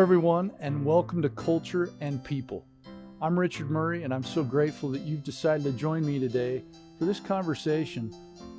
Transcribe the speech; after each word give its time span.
Hello, 0.00 0.06
everyone, 0.06 0.50
and 0.60 0.80
mm. 0.80 0.84
welcome 0.84 1.20
to 1.20 1.28
Culture 1.28 1.90
and 2.00 2.24
People. 2.24 2.64
I'm 3.20 3.38
Richard 3.38 3.70
Murray, 3.70 4.02
and 4.02 4.14
I'm 4.14 4.24
so 4.24 4.42
grateful 4.42 4.88
that 4.92 5.02
you've 5.02 5.22
decided 5.22 5.64
to 5.64 5.72
join 5.72 6.06
me 6.06 6.18
today 6.18 6.64
for 6.98 7.04
this 7.04 7.20
conversation 7.20 8.10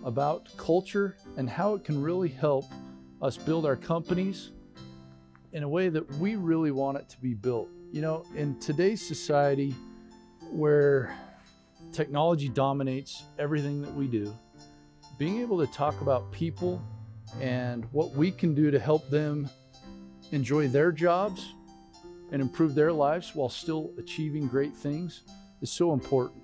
about 0.03 0.55
culture 0.55 1.17
and 1.37 1.49
how 1.49 1.73
it 1.73 1.83
can 1.83 1.99
really 1.99 2.29
help 2.29 2.65
us 3.23 3.37
build 3.37 3.65
our 3.65 3.75
companies 3.75 4.51
in 5.51 5.63
a 5.63 5.67
way 5.67 5.89
that 5.89 6.07
we 6.17 6.35
really 6.35 6.69
want 6.69 6.99
it 6.99 7.09
to 7.09 7.19
be 7.19 7.33
built. 7.33 7.69
You 7.91 8.01
know, 8.01 8.23
in 8.35 8.59
today's 8.59 9.01
society 9.01 9.73
where 10.51 11.11
technology 11.91 12.49
dominates 12.49 13.23
everything 13.39 13.81
that 13.81 13.95
we 13.95 14.05
do, 14.05 14.31
being 15.17 15.41
able 15.41 15.57
to 15.57 15.73
talk 15.73 16.01
about 16.01 16.31
people 16.31 16.79
and 17.39 17.83
what 17.93 18.11
we 18.11 18.29
can 18.29 18.53
do 18.53 18.69
to 18.69 18.77
help 18.77 19.09
them 19.09 19.49
enjoy 20.31 20.67
their 20.67 20.91
jobs 20.91 21.53
and 22.31 22.41
improve 22.41 22.75
their 22.75 22.91
lives 22.91 23.35
while 23.35 23.49
still 23.49 23.91
achieving 23.97 24.47
great 24.47 24.73
things 24.73 25.21
is 25.61 25.71
so 25.71 25.93
important. 25.93 26.41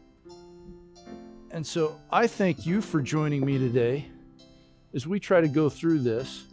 And 1.52 1.66
so 1.66 2.00
I 2.12 2.28
thank 2.28 2.66
you 2.66 2.82
for 2.82 3.02
joining 3.02 3.46
me 3.46 3.58
today 3.58 4.08
as 4.94 5.08
we 5.08 5.20
try 5.20 5.42
to 5.42 5.48
go 5.48 5.70
through 5.70 6.00
this. 6.00 6.44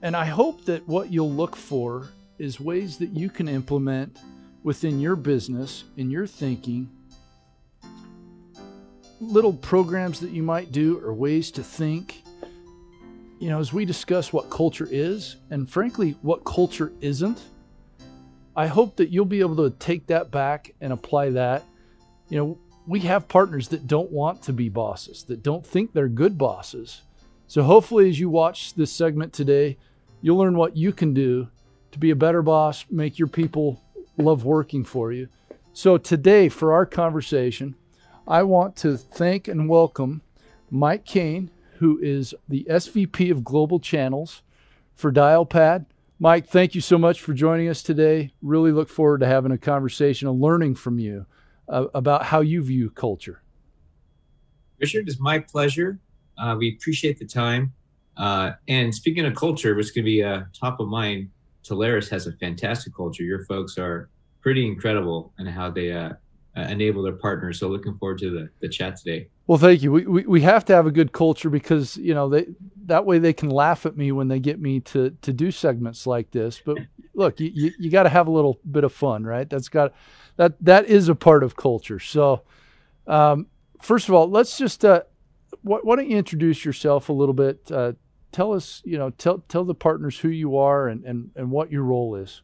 And 0.00 0.16
I 0.16 0.24
hope 0.24 0.64
that 0.66 0.86
what 0.88 1.10
you'll 1.10 1.30
look 1.30 1.56
for 1.56 2.08
is 2.38 2.58
ways 2.58 2.98
that 2.98 3.10
you 3.10 3.28
can 3.28 3.48
implement 3.48 4.18
within 4.62 5.00
your 5.00 5.16
business, 5.16 5.84
in 5.96 6.10
your 6.10 6.26
thinking, 6.26 6.90
little 9.20 9.52
programs 9.52 10.20
that 10.20 10.30
you 10.30 10.42
might 10.42 10.72
do 10.72 11.00
or 11.04 11.12
ways 11.12 11.50
to 11.52 11.62
think. 11.62 12.22
You 13.42 13.48
know, 13.48 13.58
as 13.58 13.72
we 13.72 13.84
discuss 13.84 14.32
what 14.32 14.50
culture 14.50 14.86
is 14.88 15.34
and 15.50 15.68
frankly, 15.68 16.14
what 16.22 16.44
culture 16.44 16.92
isn't, 17.00 17.40
I 18.54 18.68
hope 18.68 18.94
that 18.98 19.08
you'll 19.08 19.24
be 19.24 19.40
able 19.40 19.68
to 19.68 19.76
take 19.78 20.06
that 20.06 20.30
back 20.30 20.72
and 20.80 20.92
apply 20.92 21.30
that. 21.30 21.64
You 22.28 22.38
know, 22.38 22.58
we 22.86 23.00
have 23.00 23.26
partners 23.26 23.66
that 23.70 23.88
don't 23.88 24.12
want 24.12 24.42
to 24.42 24.52
be 24.52 24.68
bosses, 24.68 25.24
that 25.24 25.42
don't 25.42 25.66
think 25.66 25.92
they're 25.92 26.06
good 26.06 26.38
bosses. 26.38 27.02
So 27.48 27.64
hopefully, 27.64 28.08
as 28.08 28.20
you 28.20 28.30
watch 28.30 28.74
this 28.74 28.92
segment 28.92 29.32
today, 29.32 29.76
you'll 30.20 30.38
learn 30.38 30.56
what 30.56 30.76
you 30.76 30.92
can 30.92 31.12
do 31.12 31.48
to 31.90 31.98
be 31.98 32.10
a 32.10 32.16
better 32.16 32.42
boss, 32.42 32.84
make 32.92 33.18
your 33.18 33.26
people 33.26 33.82
love 34.18 34.44
working 34.44 34.84
for 34.84 35.10
you. 35.10 35.26
So 35.72 35.98
today, 35.98 36.48
for 36.48 36.72
our 36.72 36.86
conversation, 36.86 37.74
I 38.24 38.44
want 38.44 38.76
to 38.76 38.96
thank 38.96 39.48
and 39.48 39.68
welcome 39.68 40.22
Mike 40.70 41.04
Kane, 41.04 41.50
who 41.82 41.98
is 42.00 42.32
the 42.48 42.64
SVP 42.70 43.32
of 43.32 43.42
Global 43.42 43.80
Channels 43.80 44.42
for 44.94 45.10
Dialpad. 45.10 45.86
Mike, 46.20 46.46
thank 46.46 46.76
you 46.76 46.80
so 46.80 46.96
much 46.96 47.20
for 47.20 47.34
joining 47.34 47.68
us 47.68 47.82
today. 47.82 48.32
Really 48.40 48.70
look 48.70 48.88
forward 48.88 49.18
to 49.18 49.26
having 49.26 49.50
a 49.50 49.58
conversation 49.58 50.28
and 50.28 50.40
learning 50.40 50.76
from 50.76 51.00
you 51.00 51.26
uh, 51.68 51.86
about 51.92 52.24
how 52.26 52.40
you 52.40 52.62
view 52.62 52.88
culture. 52.88 53.42
Richard, 54.78 55.08
it's 55.08 55.18
my 55.18 55.40
pleasure. 55.40 55.98
Uh, 56.38 56.54
we 56.56 56.76
appreciate 56.78 57.18
the 57.18 57.26
time. 57.26 57.72
Uh, 58.16 58.52
and 58.68 58.94
speaking 58.94 59.26
of 59.26 59.34
culture, 59.34 59.74
which 59.74 59.92
going 59.92 60.04
to 60.04 60.08
be 60.08 60.22
uh, 60.22 60.42
top 60.52 60.78
of 60.78 60.86
mind, 60.86 61.30
Telarus 61.64 62.08
has 62.10 62.28
a 62.28 62.32
fantastic 62.34 62.94
culture. 62.94 63.24
Your 63.24 63.44
folks 63.46 63.76
are 63.76 64.08
pretty 64.40 64.68
incredible 64.68 65.32
in 65.40 65.46
how 65.46 65.68
they 65.68 65.90
uh, 65.90 66.12
enable 66.54 67.02
their 67.02 67.14
partners. 67.14 67.58
So 67.58 67.66
looking 67.66 67.98
forward 67.98 68.18
to 68.18 68.30
the, 68.30 68.50
the 68.60 68.68
chat 68.68 68.98
today. 68.98 69.26
Well, 69.46 69.58
thank 69.58 69.82
you. 69.82 69.90
We, 69.90 70.06
we, 70.06 70.22
we 70.24 70.40
have 70.42 70.64
to 70.66 70.74
have 70.74 70.86
a 70.86 70.90
good 70.90 71.12
culture 71.12 71.50
because, 71.50 71.96
you 71.96 72.14
know, 72.14 72.28
they, 72.28 72.46
that 72.86 73.04
way 73.04 73.18
they 73.18 73.32
can 73.32 73.50
laugh 73.50 73.84
at 73.86 73.96
me 73.96 74.12
when 74.12 74.28
they 74.28 74.38
get 74.38 74.60
me 74.60 74.80
to, 74.80 75.16
to 75.22 75.32
do 75.32 75.50
segments 75.50 76.06
like 76.06 76.30
this. 76.30 76.62
But 76.64 76.78
look, 77.14 77.40
you, 77.40 77.50
you, 77.52 77.72
you 77.78 77.90
got 77.90 78.04
to 78.04 78.08
have 78.08 78.28
a 78.28 78.30
little 78.30 78.60
bit 78.70 78.84
of 78.84 78.92
fun, 78.92 79.24
right? 79.24 79.48
That's 79.48 79.68
got, 79.68 79.94
that, 80.36 80.54
that 80.64 80.86
is 80.86 81.08
a 81.08 81.14
part 81.14 81.42
of 81.42 81.56
culture. 81.56 81.98
So, 81.98 82.42
um, 83.06 83.46
first 83.80 84.08
of 84.08 84.14
all, 84.14 84.30
let's 84.30 84.56
just, 84.56 84.84
uh, 84.84 85.02
why, 85.62 85.78
why, 85.82 85.96
don't 85.96 86.08
you 86.08 86.16
introduce 86.16 86.64
yourself 86.64 87.08
a 87.08 87.12
little 87.12 87.34
bit? 87.34 87.70
Uh, 87.70 87.92
tell 88.30 88.52
us, 88.52 88.80
you 88.84 88.96
know, 88.96 89.10
tell, 89.10 89.38
tell 89.48 89.64
the 89.64 89.74
partners 89.74 90.18
who 90.20 90.28
you 90.28 90.56
are 90.56 90.86
and, 90.86 91.04
and, 91.04 91.30
and 91.34 91.50
what 91.50 91.70
your 91.70 91.82
role 91.82 92.14
is. 92.14 92.42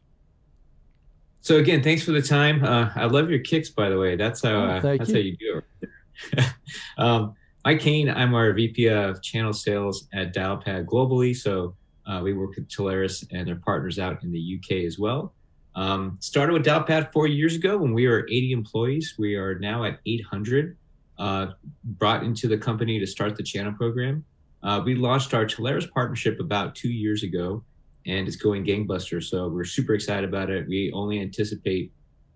So 1.41 1.55
again, 1.55 1.81
thanks 1.81 2.03
for 2.03 2.11
the 2.11 2.21
time. 2.21 2.63
Uh, 2.63 2.89
I 2.95 3.05
love 3.05 3.29
your 3.29 3.39
kicks, 3.39 3.69
by 3.69 3.87
the 3.87 3.97
way. 3.97 4.17
That's 4.17 4.43
how 4.43 4.49
oh, 4.49 4.65
uh, 4.65 4.81
that's 4.81 5.09
you. 5.09 5.15
how 5.15 5.21
you 5.21 5.37
do 5.37 5.61
it. 5.81 5.88
um, 6.97 7.35
Mike 7.65 7.81
Kane, 7.81 8.09
I'm 8.09 8.33
our 8.33 8.53
VP 8.53 8.87
of 8.87 9.21
Channel 9.21 9.53
Sales 9.53 10.07
at 10.13 10.33
Dialpad 10.33 10.85
globally. 10.85 11.35
So 11.35 11.75
uh, 12.07 12.21
we 12.23 12.33
work 12.33 12.55
with 12.55 12.67
Telarus 12.67 13.27
and 13.31 13.47
their 13.47 13.57
partners 13.57 13.99
out 13.99 14.23
in 14.23 14.31
the 14.31 14.59
UK 14.59 14.85
as 14.85 14.97
well. 14.97 15.33
Um, 15.75 16.17
started 16.19 16.53
with 16.53 16.65
Dialpad 16.65 17.13
four 17.13 17.27
years 17.27 17.55
ago 17.55 17.77
when 17.77 17.93
we 17.93 18.07
were 18.07 18.25
80 18.29 18.51
employees. 18.51 19.15
We 19.17 19.35
are 19.35 19.59
now 19.59 19.83
at 19.83 19.99
800. 20.05 20.77
Uh, 21.17 21.47
brought 21.83 22.23
into 22.23 22.47
the 22.47 22.57
company 22.57 22.97
to 22.97 23.05
start 23.05 23.35
the 23.35 23.43
channel 23.43 23.73
program. 23.73 24.23
Uh, 24.63 24.81
we 24.83 24.95
launched 24.95 25.33
our 25.33 25.45
Telarus 25.45 25.89
partnership 25.91 26.39
about 26.39 26.75
two 26.75 26.89
years 26.89 27.23
ago 27.23 27.63
and 28.05 28.27
it's 28.27 28.37
going 28.37 28.65
gangbusters. 28.65 29.25
So 29.25 29.49
we're 29.49 29.65
super 29.65 29.93
excited 29.93 30.27
about 30.27 30.49
it. 30.49 30.67
We 30.67 30.91
only 30.93 31.19
anticipate 31.19 31.91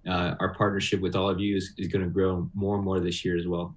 uh, 0.07 0.35
our 0.39 0.53
partnership 0.53 1.01
with 1.01 1.15
all 1.15 1.29
of 1.29 1.39
you 1.39 1.55
is, 1.55 1.73
is 1.77 1.87
going 1.87 2.03
to 2.03 2.09
grow 2.09 2.49
more 2.53 2.75
and 2.75 2.83
more 2.83 2.99
this 2.99 3.23
year 3.23 3.37
as 3.37 3.47
well. 3.47 3.75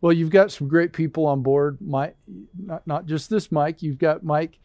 Well, 0.00 0.12
you've 0.12 0.30
got 0.30 0.52
some 0.52 0.68
great 0.68 0.92
people 0.92 1.26
on 1.26 1.42
board. 1.42 1.78
Mike, 1.80 2.16
not 2.56 2.86
not 2.86 3.06
just 3.06 3.28
this 3.30 3.50
Mike. 3.50 3.82
You've 3.82 3.98
got 3.98 4.22
Mike. 4.22 4.58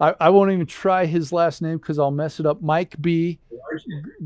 I, 0.00 0.14
I 0.18 0.30
won't 0.30 0.50
even 0.50 0.66
try 0.66 1.06
his 1.06 1.32
last 1.32 1.62
name 1.62 1.78
because 1.78 1.98
I'll 1.98 2.10
mess 2.10 2.40
it 2.40 2.46
up. 2.46 2.60
Mike 2.62 2.96
B. 3.00 3.38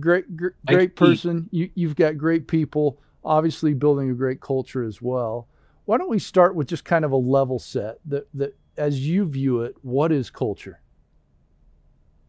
Great, 0.00 0.36
great, 0.36 0.54
great 0.64 0.96
person. 0.96 1.48
You, 1.50 1.68
you've 1.74 1.96
got 1.96 2.16
great 2.16 2.46
people. 2.46 2.98
Obviously, 3.24 3.74
building 3.74 4.10
a 4.10 4.14
great 4.14 4.40
culture 4.40 4.84
as 4.84 5.02
well. 5.02 5.48
Why 5.84 5.98
don't 5.98 6.08
we 6.08 6.18
start 6.18 6.54
with 6.54 6.68
just 6.68 6.84
kind 6.84 7.04
of 7.04 7.12
a 7.12 7.16
level 7.16 7.58
set 7.58 7.98
that 8.06 8.28
that 8.34 8.56
as 8.76 9.00
you 9.06 9.26
view 9.26 9.62
it, 9.62 9.76
what 9.82 10.12
is 10.12 10.30
culture? 10.30 10.80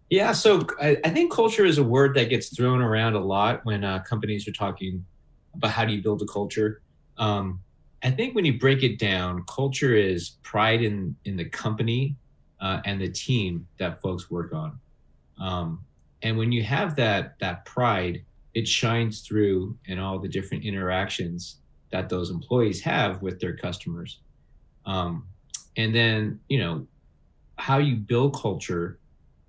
Yeah, 0.09 0.33
so 0.33 0.65
I, 0.79 0.97
I, 1.03 1.09
think 1.09 1.33
culture 1.33 1.65
is 1.65 1.79
a 1.79 1.83
word 1.83 2.15
that 2.15 2.29
gets 2.29 2.55
thrown 2.55 2.79
around 2.79 3.15
a 3.15 3.19
lot 3.19 3.65
when 3.65 3.83
uh, 3.83 3.99
companies 3.99 4.47
are 4.47 4.51
talking 4.51 5.03
about 5.55 5.71
how 5.71 5.83
do 5.83 5.93
you 5.93 6.01
build 6.01 6.21
a 6.21 6.27
culture. 6.27 6.81
Um, 7.17 7.61
I 8.03 8.11
think 8.11 8.35
when 8.35 8.45
you 8.45 8.59
break 8.59 8.83
it 8.83 8.99
down, 8.99 9.43
culture 9.47 9.95
is 9.95 10.31
pride 10.43 10.83
in 10.83 11.15
in 11.25 11.37
the 11.37 11.45
company 11.45 12.15
uh, 12.59 12.81
and 12.85 13.01
the 13.01 13.09
team 13.09 13.67
that 13.79 13.99
folks 13.99 14.29
work 14.29 14.53
on. 14.53 14.79
Um, 15.39 15.83
and 16.21 16.37
when 16.37 16.51
you 16.51 16.61
have 16.63 16.95
that 16.97 17.39
that 17.39 17.65
pride, 17.65 18.23
it 18.53 18.67
shines 18.67 19.21
through 19.21 19.75
in 19.85 19.97
all 19.97 20.19
the 20.19 20.27
different 20.27 20.65
interactions 20.65 21.57
that 21.89 22.09
those 22.09 22.29
employees 22.29 22.81
have 22.81 23.23
with 23.23 23.39
their 23.39 23.55
customers. 23.55 24.19
Um, 24.85 25.27
and 25.77 25.95
then 25.95 26.39
you 26.47 26.59
know 26.59 26.85
how 27.57 27.79
you 27.79 27.95
build 27.95 28.35
culture 28.35 28.99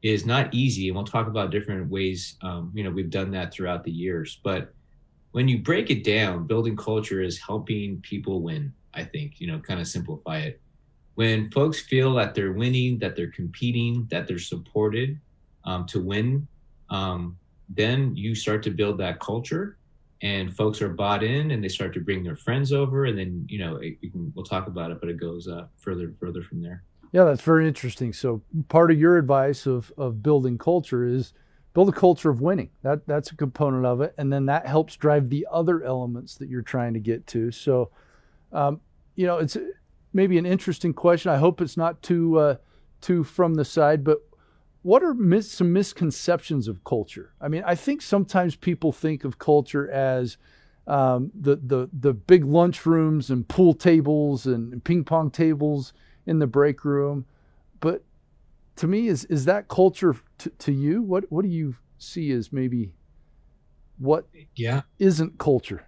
is 0.07 0.27
not 0.27 0.53
easy, 0.55 0.89
and 0.89 0.97
we'll 0.97 1.05
talk 1.05 1.27
about 1.27 1.51
different 1.51 1.91
ways. 1.91 2.37
Um, 2.43 2.71
you 2.75 2.85
know, 2.85 2.91
we've 2.91 3.11
done 3.11 3.31
that 3.33 3.53
throughout 3.53 3.85
the 3.85 3.91
years, 3.91 4.39
but 4.43 4.73
when 5.33 5.49
you 5.49 5.59
break 5.59 5.91
it 5.91 6.05
down, 6.05 6.47
building 6.47 6.77
culture 6.77 7.21
is 7.23 7.39
helping 7.39 8.01
people 8.01 8.41
win. 8.41 8.73
I 8.95 9.05
think 9.05 9.41
you 9.41 9.47
know, 9.47 9.59
kind 9.59 9.81
of 9.81 9.87
simplify 9.87 10.39
it. 10.39 10.61
When 11.15 11.51
folks 11.51 11.81
feel 11.81 12.15
that 12.15 12.35
they're 12.35 12.53
winning, 12.53 12.99
that 12.99 13.17
they're 13.17 13.31
competing, 13.31 14.07
that 14.11 14.27
they're 14.27 14.39
supported 14.39 15.19
um, 15.65 15.87
to 15.87 16.01
win, 16.01 16.47
um, 16.91 17.39
then 17.69 18.15
you 18.17 18.35
start 18.35 18.63
to 18.65 18.71
build 18.71 18.99
that 18.99 19.19
culture, 19.19 19.77
and 20.23 20.55
folks 20.55 20.81
are 20.81 20.89
bought 20.89 21.23
in, 21.23 21.51
and 21.51 21.63
they 21.63 21.69
start 21.69 21.93
to 21.95 22.01
bring 22.01 22.23
their 22.23 22.37
friends 22.37 22.73
over, 22.73 23.07
and 23.07 23.19
then 23.19 23.47
you 23.49 23.59
know, 23.59 23.77
it, 23.77 24.01
can, 24.01 24.33
we'll 24.35 24.45
talk 24.45 24.67
about 24.67 24.91
it, 24.91 25.01
but 25.01 25.09
it 25.09 25.19
goes 25.19 25.49
uh, 25.49 25.67
further, 25.79 26.13
further 26.21 26.43
from 26.43 26.63
there. 26.63 26.83
Yeah, 27.13 27.25
that's 27.25 27.43
very 27.43 27.67
interesting. 27.67 28.13
So 28.13 28.43
part 28.69 28.91
of 28.91 28.99
your 28.99 29.17
advice 29.17 29.67
of, 29.67 29.93
of 29.97 30.23
building 30.23 30.59
culture 30.59 31.07
is 31.07 31.33
build 31.73 31.89
a 31.89 31.93
culture 31.93 32.31
of 32.31 32.41
winning. 32.41 32.71
That 32.83 33.07
that's 33.07 33.31
a 33.31 33.37
component 33.37 33.85
of 33.85 34.01
it, 34.01 34.15
and 34.19 34.33
then 34.33 34.47
that 34.47 34.67
helps 34.67 34.97
drive 34.97 35.29
the 35.29 35.47
other 35.51 35.83
elements 35.83 36.37
that 36.37 36.49
you're 36.49 36.63
trying 36.63 36.95
to 36.95 37.01
get 37.01 37.27
to. 37.29 37.51
So, 37.51 37.91
um, 38.53 38.81
you 39.15 39.27
know, 39.27 39.39
it's 39.39 39.57
maybe 40.13 40.39
an 40.39 40.47
interesting 40.47 40.95
question. 40.95 41.31
I 41.31 41.37
hope 41.37 41.61
it's 41.61 41.77
not 41.77 42.03
too 42.03 42.39
uh, 42.39 42.57
too 43.01 43.25
from 43.25 43.55
the 43.55 43.65
side, 43.65 44.05
but 44.05 44.19
what 44.83 45.03
are 45.03 45.15
mis- 45.15 45.51
some 45.51 45.73
misconceptions 45.73 46.69
of 46.69 46.85
culture? 46.85 47.35
I 47.41 47.49
mean, 47.49 47.63
I 47.67 47.75
think 47.75 48.03
sometimes 48.03 48.57
people 48.57 48.93
think 48.93 49.25
of 49.25 49.39
culture 49.39 49.91
as 49.91 50.39
um, 50.87 51.31
the 51.39 51.57
the 51.57 51.91
the 51.93 52.15
big 52.15 52.45
lunch 52.45 52.87
rooms 52.87 53.31
and 53.31 53.47
pool 53.47 53.75
tables 53.75 54.47
and 54.47 54.83
ping 54.83 55.05
pong 55.05 55.31
tables 55.31 55.93
in 56.27 56.39
the 56.39 56.47
break 56.47 56.85
room. 56.85 57.25
But 57.81 58.05
to 58.77 58.87
me, 58.87 59.09
is 59.09 59.25
is 59.27 59.45
that 59.45 59.69
culture 59.69 60.17
to, 60.39 60.51
to 60.51 60.73
you? 60.73 61.03
What 61.03 61.25
what 61.31 61.43
do 61.43 61.49
you 61.49 61.77
see 61.99 62.31
as 62.33 62.53
maybe 62.53 62.93
what 63.99 64.27
yeah 64.55 64.83
isn't 64.99 65.39
culture? 65.39 65.87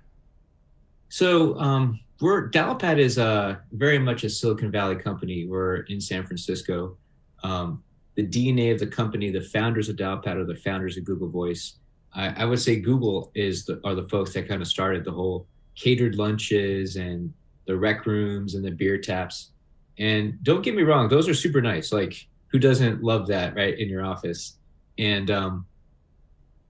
So 1.09 1.59
um, 1.59 2.01
we're 2.21 2.51
Dialpad 2.51 2.99
is 2.99 3.19
a 3.19 3.61
very 3.73 3.99
much 3.99 4.25
a 4.25 4.31
Silicon 4.31 4.71
Valley 4.71 4.97
company. 4.97 5.47
We're 5.47 5.83
in 5.83 6.01
San 6.01 6.25
Francisco. 6.25 6.97
Um, 7.43 7.83
the 8.17 8.27
DNA 8.27 8.73
of 8.73 8.81
the 8.81 8.87
company, 8.87 9.31
the 9.31 9.41
founders 9.41 9.89
of 9.89 9.97
Dialpad 9.97 10.37
are 10.37 10.45
the 10.45 10.57
founders 10.57 10.97
of 10.97 11.05
Google 11.05 11.29
Voice. 11.29 11.79
I, 12.15 12.43
I 12.43 12.45
would 12.47 12.59
say 12.59 12.81
Google 12.81 13.31
is 13.35 13.65
the, 13.65 13.81
are 13.85 13.95
the 13.95 14.09
folks 14.09 14.33
that 14.33 14.49
kind 14.49 14.61
of 14.61 14.67
started 14.67 15.05
the 15.05 15.13
whole 15.13 15.47
catered 15.77 16.17
lunches 16.17 16.97
and 16.97 17.33
the 17.67 17.77
rec 17.77 18.07
rooms 18.07 18.55
and 18.55 18.65
the 18.65 18.71
beer 18.73 18.99
taps. 18.99 19.51
And 19.99 20.43
don't 20.43 20.63
get 20.63 20.75
me 20.75 20.83
wrong, 20.83 21.09
those 21.09 21.29
are 21.29 21.35
super 21.35 21.61
nice. 21.61 21.93
Like 21.93 22.27
who 22.49 22.59
doesn't 22.59 23.03
love 23.03 23.27
that, 23.29 23.55
right, 23.55 23.79
in 23.79 23.89
your 23.89 24.05
office? 24.05 24.57
And 24.99 25.31
um, 25.31 25.67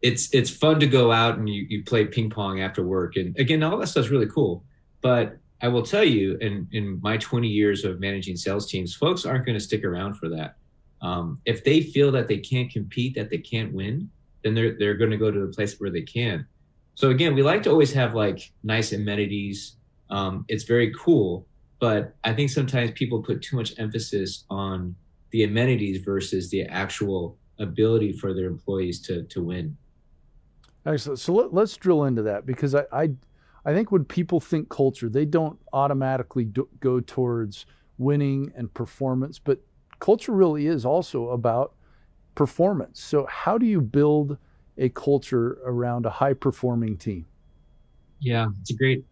it's 0.02 0.32
it's 0.34 0.50
fun 0.50 0.80
to 0.80 0.86
go 0.86 1.10
out 1.10 1.38
and 1.38 1.48
you, 1.48 1.66
you 1.68 1.84
play 1.84 2.04
ping 2.04 2.30
pong 2.30 2.60
after 2.60 2.82
work. 2.82 3.16
And 3.16 3.36
again, 3.38 3.62
all 3.62 3.78
that 3.78 3.86
stuff's 3.88 4.10
really 4.10 4.26
cool. 4.26 4.64
But 5.00 5.36
I 5.60 5.68
will 5.68 5.82
tell 5.82 6.04
you, 6.04 6.36
in 6.40 6.68
in 6.72 7.00
my 7.02 7.16
20 7.16 7.48
years 7.48 7.84
of 7.84 8.00
managing 8.00 8.36
sales 8.36 8.70
teams, 8.70 8.94
folks 8.94 9.24
aren't 9.24 9.44
going 9.44 9.58
to 9.58 9.64
stick 9.64 9.84
around 9.84 10.14
for 10.14 10.28
that. 10.30 10.56
Um, 11.00 11.40
if 11.44 11.64
they 11.64 11.80
feel 11.80 12.12
that 12.12 12.28
they 12.28 12.38
can't 12.38 12.70
compete, 12.70 13.14
that 13.14 13.30
they 13.30 13.38
can't 13.38 13.72
win, 13.72 14.10
then 14.42 14.54
they're 14.54 14.76
they're 14.78 14.94
going 14.94 15.10
to 15.10 15.16
go 15.16 15.30
to 15.30 15.40
the 15.46 15.52
place 15.52 15.78
where 15.80 15.90
they 15.90 16.02
can. 16.02 16.46
So 16.94 17.10
again, 17.10 17.34
we 17.34 17.42
like 17.42 17.62
to 17.64 17.70
always 17.70 17.92
have 17.92 18.14
like 18.14 18.50
nice 18.64 18.92
amenities. 18.92 19.76
Um, 20.10 20.44
it's 20.48 20.64
very 20.64 20.92
cool, 20.94 21.46
but 21.80 22.14
I 22.24 22.32
think 22.32 22.50
sometimes 22.50 22.90
people 22.92 23.22
put 23.22 23.42
too 23.42 23.56
much 23.56 23.74
emphasis 23.78 24.44
on 24.50 24.96
the 25.30 25.44
amenities 25.44 26.02
versus 26.04 26.50
the 26.50 26.62
actual 26.64 27.36
ability 27.58 28.12
for 28.12 28.32
their 28.34 28.46
employees 28.46 29.00
to 29.02 29.24
to 29.24 29.42
win. 29.42 29.76
Excellent. 30.86 31.18
So 31.18 31.34
let, 31.34 31.62
us 31.62 31.76
drill 31.76 32.04
into 32.04 32.22
that 32.22 32.46
because 32.46 32.74
I, 32.74 32.84
I, 32.92 33.10
I 33.64 33.74
think 33.74 33.92
when 33.92 34.04
people 34.04 34.40
think 34.40 34.70
culture, 34.70 35.08
they 35.08 35.26
don't 35.26 35.58
automatically 35.72 36.44
do, 36.44 36.68
go 36.80 37.00
towards 37.00 37.66
winning 37.98 38.52
and 38.56 38.72
performance, 38.72 39.38
but 39.38 39.60
culture 39.98 40.32
really 40.32 40.66
is 40.66 40.86
also 40.86 41.30
about 41.30 41.74
performance. 42.34 43.00
So 43.00 43.26
how 43.26 43.58
do 43.58 43.66
you 43.66 43.80
build 43.80 44.38
a 44.78 44.88
culture 44.88 45.58
around 45.66 46.06
a 46.06 46.10
high 46.10 46.32
performing 46.32 46.96
team? 46.96 47.26
Yeah, 48.20 48.46
it's 48.60 48.70
a 48.70 48.74
great 48.74 49.04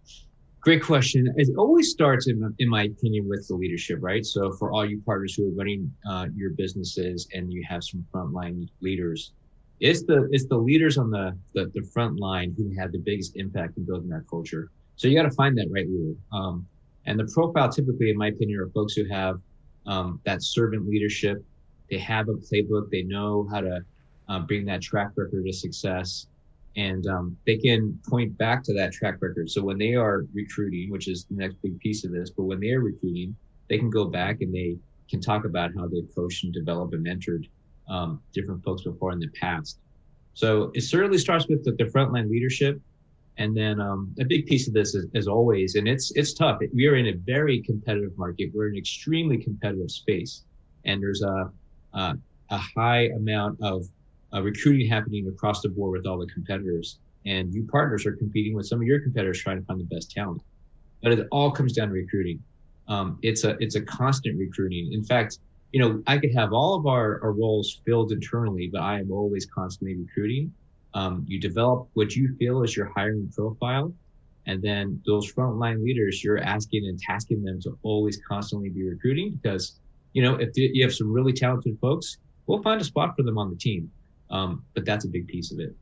Great 0.67 0.83
question. 0.83 1.33
It 1.37 1.49
always 1.57 1.93
starts, 1.93 2.27
in, 2.27 2.53
in 2.59 2.69
my 2.69 2.83
opinion, 2.83 3.29
with 3.29 3.47
the 3.47 3.55
leadership, 3.55 3.99
right? 4.01 4.27
So, 4.27 4.51
for 4.51 4.73
all 4.73 4.85
you 4.85 5.01
partners 5.07 5.37
who 5.37 5.47
are 5.47 5.55
running 5.55 5.93
uh, 6.11 6.27
your 6.35 6.51
businesses 6.51 7.29
and 7.33 7.53
you 7.53 7.65
have 7.69 7.85
some 7.85 8.05
frontline 8.13 8.69
leaders, 8.81 9.31
it's 9.79 10.03
the 10.03 10.29
it's 10.33 10.47
the 10.47 10.57
leaders 10.57 10.99
on 10.99 11.09
the, 11.09 11.39
the, 11.55 11.71
the 11.73 11.87
front 11.95 12.19
line 12.19 12.53
who 12.57 12.75
have 12.77 12.91
the 12.91 12.99
biggest 12.99 13.37
impact 13.37 13.77
in 13.77 13.85
building 13.85 14.09
that 14.09 14.25
culture. 14.29 14.73
So 14.97 15.07
you 15.07 15.17
got 15.17 15.31
to 15.31 15.37
find 15.37 15.57
that 15.57 15.69
right 15.71 15.87
leader. 15.89 16.17
Um, 16.33 16.67
and 17.07 17.17
the 17.17 17.31
profile, 17.33 17.69
typically, 17.69 18.11
in 18.11 18.17
my 18.17 18.27
opinion, 18.27 18.59
are 18.59 18.69
folks 18.71 18.95
who 18.95 19.05
have 19.05 19.39
um, 19.87 20.21
that 20.25 20.43
servant 20.43 20.89
leadership. 20.89 21.45
They 21.93 21.99
have 21.99 22.29
a 22.29 22.33
playbook. 22.33 22.91
They 22.91 23.03
know 23.03 23.47
how 23.53 23.61
to 23.61 23.85
uh, 24.29 24.41
bring 24.41 24.65
that 24.65 24.83
track 24.83 25.13
record 25.17 25.47
of 25.47 25.55
success 25.55 26.27
and 26.77 27.07
um, 27.07 27.37
they 27.47 27.57
can 27.57 27.99
point 28.09 28.37
back 28.37 28.63
to 28.65 28.75
that 28.75 28.93
track 28.93 29.17
record. 29.21 29.51
So 29.51 29.63
when 29.63 29.79
they 29.79 29.95
are 29.95 30.27
recruiting, 30.35 30.91
which 30.91 31.09
is 31.09 31.25
the 31.25 31.37
next 31.37 31.57
big 31.63 31.79
piece 31.81 32.05
of 32.05 32.13
this, 32.13 32.31
but 32.31 32.45
when 32.45 32.61
they 32.61 32.71
are 32.71 32.81
recruiting, 32.81 33.35
they 33.69 33.79
can 33.79 33.91
go 33.91 34.05
back 34.05 34.43
and 34.43 34.55
they 34.55 34.77
can 35.09 35.21
talk 35.21 35.45
about 35.45 35.71
how 35.77 35.87
they've 35.89 36.09
coached 36.15 36.45
and 36.45 36.53
developed 36.53 36.95
and 36.95 37.07
mentored 37.07 37.49
um, 37.89 38.21
different 38.33 38.63
folks 38.63 38.83
before 38.83 39.13
in 39.13 39.21
the 39.21 39.29
past. 39.29 39.79
So 40.35 40.71
it 40.75 40.83
certainly 40.83 41.19
starts 41.19 41.47
with 41.49 41.65
the, 41.65 41.73
the 41.73 41.85
frontline 41.85 42.29
leadership, 42.29 42.81
and 43.39 43.57
then 43.57 43.81
um, 43.81 44.15
a 44.21 44.25
big 44.25 44.47
piece 44.47 44.69
of 44.69 44.75
this 44.75 44.95
is, 44.95 45.07
as 45.15 45.29
always, 45.29 45.77
and 45.77 45.89
it's 45.89 46.13
it's 46.15 46.35
tough. 46.35 46.61
We 46.75 46.87
are 46.89 46.97
in 46.97 47.07
a 47.07 47.15
very 47.15 47.63
competitive 47.63 48.17
market. 48.19 48.51
We're 48.55 48.69
in 48.69 48.75
an 48.75 48.79
extremely 48.79 49.39
competitive 49.39 49.91
space, 49.91 50.45
and 50.85 51.03
there's 51.03 51.23
a 51.23 51.51
a, 51.95 52.19
a 52.51 52.59
high 52.59 53.05
amount 53.17 53.59
of 53.63 53.87
uh, 54.33 54.43
recruiting 54.43 54.89
happening 54.89 55.27
across 55.29 55.63
the 55.63 55.69
board 55.69 55.99
with 55.99 56.07
all 56.07 56.19
the 56.19 56.27
competitors. 56.27 56.99
And 57.25 57.53
you 57.53 57.67
partners 57.67 58.07
are 58.07 58.13
competing 58.13 58.55
with 58.55 58.67
some 58.67 58.81
of 58.81 58.87
your 58.87 59.01
competitors 59.01 59.41
trying 59.41 59.61
to 59.61 59.67
find 59.67 59.81
the 59.81 59.85
best 59.85 60.11
talent. 60.11 60.43
But 61.03 61.13
it 61.13 61.27
all 61.31 61.51
comes 61.51 61.73
down 61.73 61.89
to 61.89 61.95
recruiting. 61.95 62.43
Um, 62.89 63.19
it's 63.23 63.45
a 63.45 63.57
it's 63.59 63.75
a 63.75 63.83
constant 63.83 64.39
recruiting. 64.39 64.93
In 64.93 65.03
fact, 65.03 65.39
you 65.73 65.81
know, 65.81 66.03
I 66.07 66.19
could 66.19 66.33
have 66.35 66.53
all 66.53 66.75
of 66.75 66.87
our, 66.87 67.21
our 67.23 67.33
roles 67.33 67.81
filled 67.85 68.13
internally, 68.13 68.71
but 68.73 68.81
I 68.81 69.01
am 69.01 69.11
always 69.11 69.47
constantly 69.47 69.97
recruiting. 69.97 70.53
Um, 70.95 71.25
you 71.29 71.39
develop 71.41 71.89
what 71.95 72.17
you 72.17 72.35
feel 72.39 72.63
is 72.63 72.77
your 72.77 72.91
hiring 72.97 73.31
profile. 73.35 73.93
And 74.47 74.63
then 74.63 75.03
those 75.05 75.31
frontline 75.33 75.83
leaders, 75.83 76.23
you're 76.23 76.39
asking 76.39 76.87
and 76.87 76.99
tasking 76.99 77.43
them 77.43 77.61
to 77.63 77.77
always 77.83 78.19
constantly 78.27 78.71
be 78.71 78.85
recruiting 78.85 79.33
because, 79.43 79.79
you 80.13 80.23
know, 80.23 80.37
if 80.37 80.51
you 80.55 80.83
have 80.85 80.95
some 80.95 81.13
really 81.13 81.33
talented 81.33 81.77
folks, 81.81 82.19
we'll 82.47 82.63
find 82.63 82.81
a 82.81 82.85
spot 82.85 83.15
for 83.17 83.25
them 83.25 83.37
on 83.37 83.51
the 83.51 83.57
team. 83.57 83.91
Um, 84.31 84.65
but 84.75 84.85
that's 84.85 85.05
a 85.05 85.09
big 85.09 85.29
piece 85.29 85.53
of 85.53 85.61
it. 85.61 85.75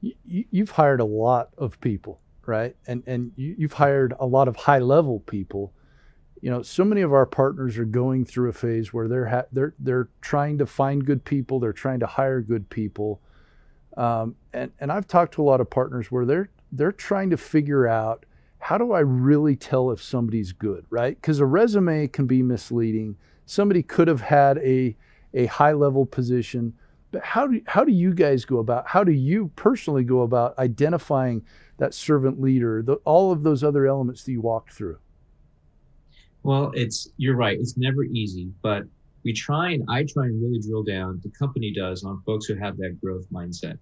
You, 0.00 0.44
have 0.58 0.70
hired 0.70 1.00
a 1.00 1.04
lot 1.04 1.50
of 1.56 1.80
people, 1.80 2.20
right? 2.44 2.76
And 2.86 3.02
and 3.06 3.32
you, 3.36 3.54
you've 3.58 3.72
hired 3.72 4.14
a 4.20 4.26
lot 4.26 4.48
of 4.48 4.56
high 4.56 4.78
level 4.78 5.20
people. 5.20 5.72
You 6.42 6.50
know, 6.50 6.62
so 6.62 6.84
many 6.84 7.00
of 7.00 7.12
our 7.12 7.26
partners 7.26 7.78
are 7.78 7.86
going 7.86 8.24
through 8.24 8.50
a 8.50 8.52
phase 8.52 8.92
where 8.92 9.08
they're 9.08 9.26
ha- 9.26 9.46
they're 9.50 9.74
they're 9.78 10.08
trying 10.20 10.58
to 10.58 10.66
find 10.66 11.04
good 11.04 11.24
people, 11.24 11.58
they're 11.58 11.72
trying 11.72 12.00
to 12.00 12.06
hire 12.06 12.40
good 12.40 12.68
people, 12.68 13.20
um, 13.96 14.36
and 14.52 14.70
and 14.78 14.92
I've 14.92 15.08
talked 15.08 15.34
to 15.34 15.42
a 15.42 15.44
lot 15.44 15.60
of 15.60 15.70
partners 15.70 16.12
where 16.12 16.26
they're 16.26 16.50
they're 16.70 16.92
trying 16.92 17.30
to 17.30 17.36
figure 17.36 17.88
out 17.88 18.26
how 18.58 18.78
do 18.78 18.92
I 18.92 19.00
really 19.00 19.56
tell 19.56 19.90
if 19.90 20.02
somebody's 20.02 20.52
good, 20.52 20.84
right? 20.90 21.16
Because 21.20 21.40
a 21.40 21.46
resume 21.46 22.08
can 22.08 22.26
be 22.26 22.42
misleading. 22.42 23.16
Somebody 23.46 23.82
could 23.82 24.08
have 24.08 24.20
had 24.20 24.58
a 24.58 24.96
a 25.32 25.46
high 25.46 25.72
level 25.72 26.04
position 26.04 26.74
how 27.22 27.46
do 27.46 27.60
how 27.66 27.84
do 27.84 27.92
you 27.92 28.14
guys 28.14 28.44
go 28.44 28.58
about? 28.58 28.86
How 28.86 29.04
do 29.04 29.12
you 29.12 29.50
personally 29.56 30.04
go 30.04 30.22
about 30.22 30.58
identifying 30.58 31.44
that 31.78 31.94
servant 31.94 32.40
leader? 32.40 32.82
The, 32.82 32.94
all 33.04 33.32
of 33.32 33.42
those 33.42 33.62
other 33.62 33.86
elements 33.86 34.24
that 34.24 34.32
you 34.32 34.40
walked 34.40 34.72
through. 34.72 34.98
Well, 36.42 36.72
it's 36.74 37.08
you're 37.16 37.36
right. 37.36 37.58
It's 37.58 37.76
never 37.76 38.04
easy, 38.04 38.52
but 38.62 38.84
we 39.24 39.32
try 39.32 39.70
and 39.70 39.82
I 39.88 40.04
try 40.04 40.26
and 40.26 40.40
really 40.40 40.60
drill 40.60 40.84
down. 40.84 41.20
The 41.22 41.30
company 41.30 41.72
does 41.72 42.04
on 42.04 42.22
folks 42.24 42.46
who 42.46 42.54
have 42.54 42.76
that 42.78 43.00
growth 43.00 43.26
mindset. 43.32 43.78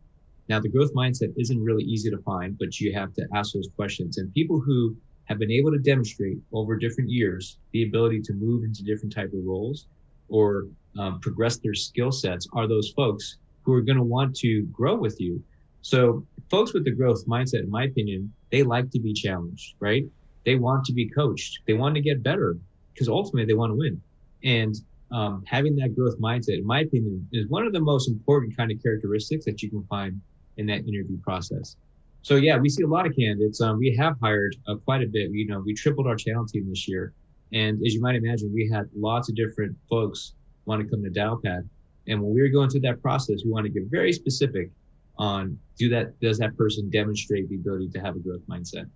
Now, 0.48 0.60
the 0.60 0.68
growth 0.68 0.92
mindset 0.94 1.32
isn't 1.38 1.62
really 1.62 1.84
easy 1.84 2.10
to 2.10 2.18
find, 2.18 2.58
but 2.58 2.78
you 2.78 2.92
have 2.92 3.14
to 3.14 3.26
ask 3.34 3.54
those 3.54 3.68
questions. 3.76 4.18
And 4.18 4.32
people 4.34 4.60
who 4.60 4.94
have 5.24 5.38
been 5.38 5.50
able 5.50 5.72
to 5.72 5.78
demonstrate 5.78 6.38
over 6.52 6.76
different 6.76 7.10
years 7.10 7.58
the 7.72 7.82
ability 7.84 8.20
to 8.22 8.34
move 8.34 8.62
into 8.64 8.82
different 8.82 9.14
type 9.14 9.32
of 9.32 9.44
roles 9.44 9.86
or 10.28 10.66
um, 10.98 11.20
progress 11.20 11.56
their 11.58 11.74
skill 11.74 12.12
sets 12.12 12.46
are 12.52 12.66
those 12.66 12.90
folks 12.90 13.38
who 13.62 13.72
are 13.72 13.80
going 13.80 13.98
to 13.98 14.04
want 14.04 14.36
to 14.36 14.62
grow 14.72 14.94
with 14.94 15.20
you. 15.20 15.42
So 15.82 16.24
folks 16.50 16.72
with 16.72 16.84
the 16.84 16.92
growth 16.92 17.26
mindset, 17.26 17.64
in 17.64 17.70
my 17.70 17.84
opinion, 17.84 18.32
they 18.50 18.62
like 18.62 18.90
to 18.90 19.00
be 19.00 19.12
challenged, 19.12 19.74
right? 19.80 20.04
They 20.44 20.56
want 20.56 20.84
to 20.86 20.92
be 20.92 21.08
coached. 21.08 21.60
They 21.66 21.74
want 21.74 21.94
to 21.94 22.00
get 22.00 22.22
better 22.22 22.56
because 22.92 23.08
ultimately 23.08 23.46
they 23.46 23.54
want 23.54 23.70
to 23.70 23.76
win. 23.76 24.00
And 24.44 24.74
um, 25.10 25.42
having 25.46 25.76
that 25.76 25.94
growth 25.94 26.18
mindset, 26.20 26.58
in 26.58 26.66
my 26.66 26.80
opinion, 26.80 27.26
is 27.32 27.48
one 27.48 27.66
of 27.66 27.72
the 27.72 27.80
most 27.80 28.08
important 28.08 28.56
kind 28.56 28.70
of 28.70 28.82
characteristics 28.82 29.44
that 29.46 29.62
you 29.62 29.70
can 29.70 29.84
find 29.84 30.20
in 30.56 30.66
that 30.66 30.86
interview 30.86 31.18
process. 31.22 31.76
So 32.22 32.36
yeah, 32.36 32.56
we 32.56 32.68
see 32.68 32.82
a 32.82 32.86
lot 32.86 33.06
of 33.06 33.14
candidates. 33.14 33.60
Um, 33.60 33.78
we 33.78 33.94
have 33.96 34.16
hired 34.22 34.56
uh, 34.66 34.76
quite 34.76 35.02
a 35.02 35.06
bit. 35.06 35.30
You 35.30 35.46
know, 35.46 35.60
we 35.60 35.74
tripled 35.74 36.06
our 36.06 36.16
channel 36.16 36.46
team 36.46 36.68
this 36.68 36.88
year, 36.88 37.12
and 37.52 37.80
as 37.86 37.94
you 37.94 38.00
might 38.00 38.16
imagine, 38.16 38.52
we 38.52 38.68
had 38.72 38.88
lots 38.96 39.28
of 39.28 39.36
different 39.36 39.76
folks 39.88 40.34
want 40.66 40.82
to 40.82 40.88
come 40.88 41.02
to 41.04 41.10
Dialpad. 41.10 41.68
And 42.06 42.20
when 42.22 42.34
we 42.34 42.42
were 42.42 42.48
going 42.48 42.70
through 42.70 42.80
that 42.82 43.00
process, 43.00 43.42
we 43.44 43.50
want 43.50 43.64
to 43.64 43.72
get 43.72 43.84
very 43.90 44.12
specific 44.12 44.70
on 45.16 45.58
do 45.78 45.88
that 45.88 46.18
does 46.20 46.38
that 46.38 46.56
person 46.56 46.90
demonstrate 46.90 47.48
the 47.48 47.56
ability 47.56 47.88
to 47.90 48.00
have 48.00 48.16
a 48.16 48.18
growth 48.18 48.42
mindset. 48.48 48.88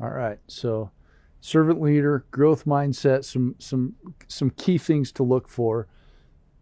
All 0.00 0.10
right. 0.10 0.38
So 0.46 0.90
servant 1.40 1.80
leader, 1.80 2.24
growth 2.30 2.64
mindset, 2.64 3.24
some 3.24 3.56
some 3.58 3.94
some 4.28 4.50
key 4.50 4.78
things 4.78 5.12
to 5.12 5.22
look 5.22 5.48
for. 5.48 5.88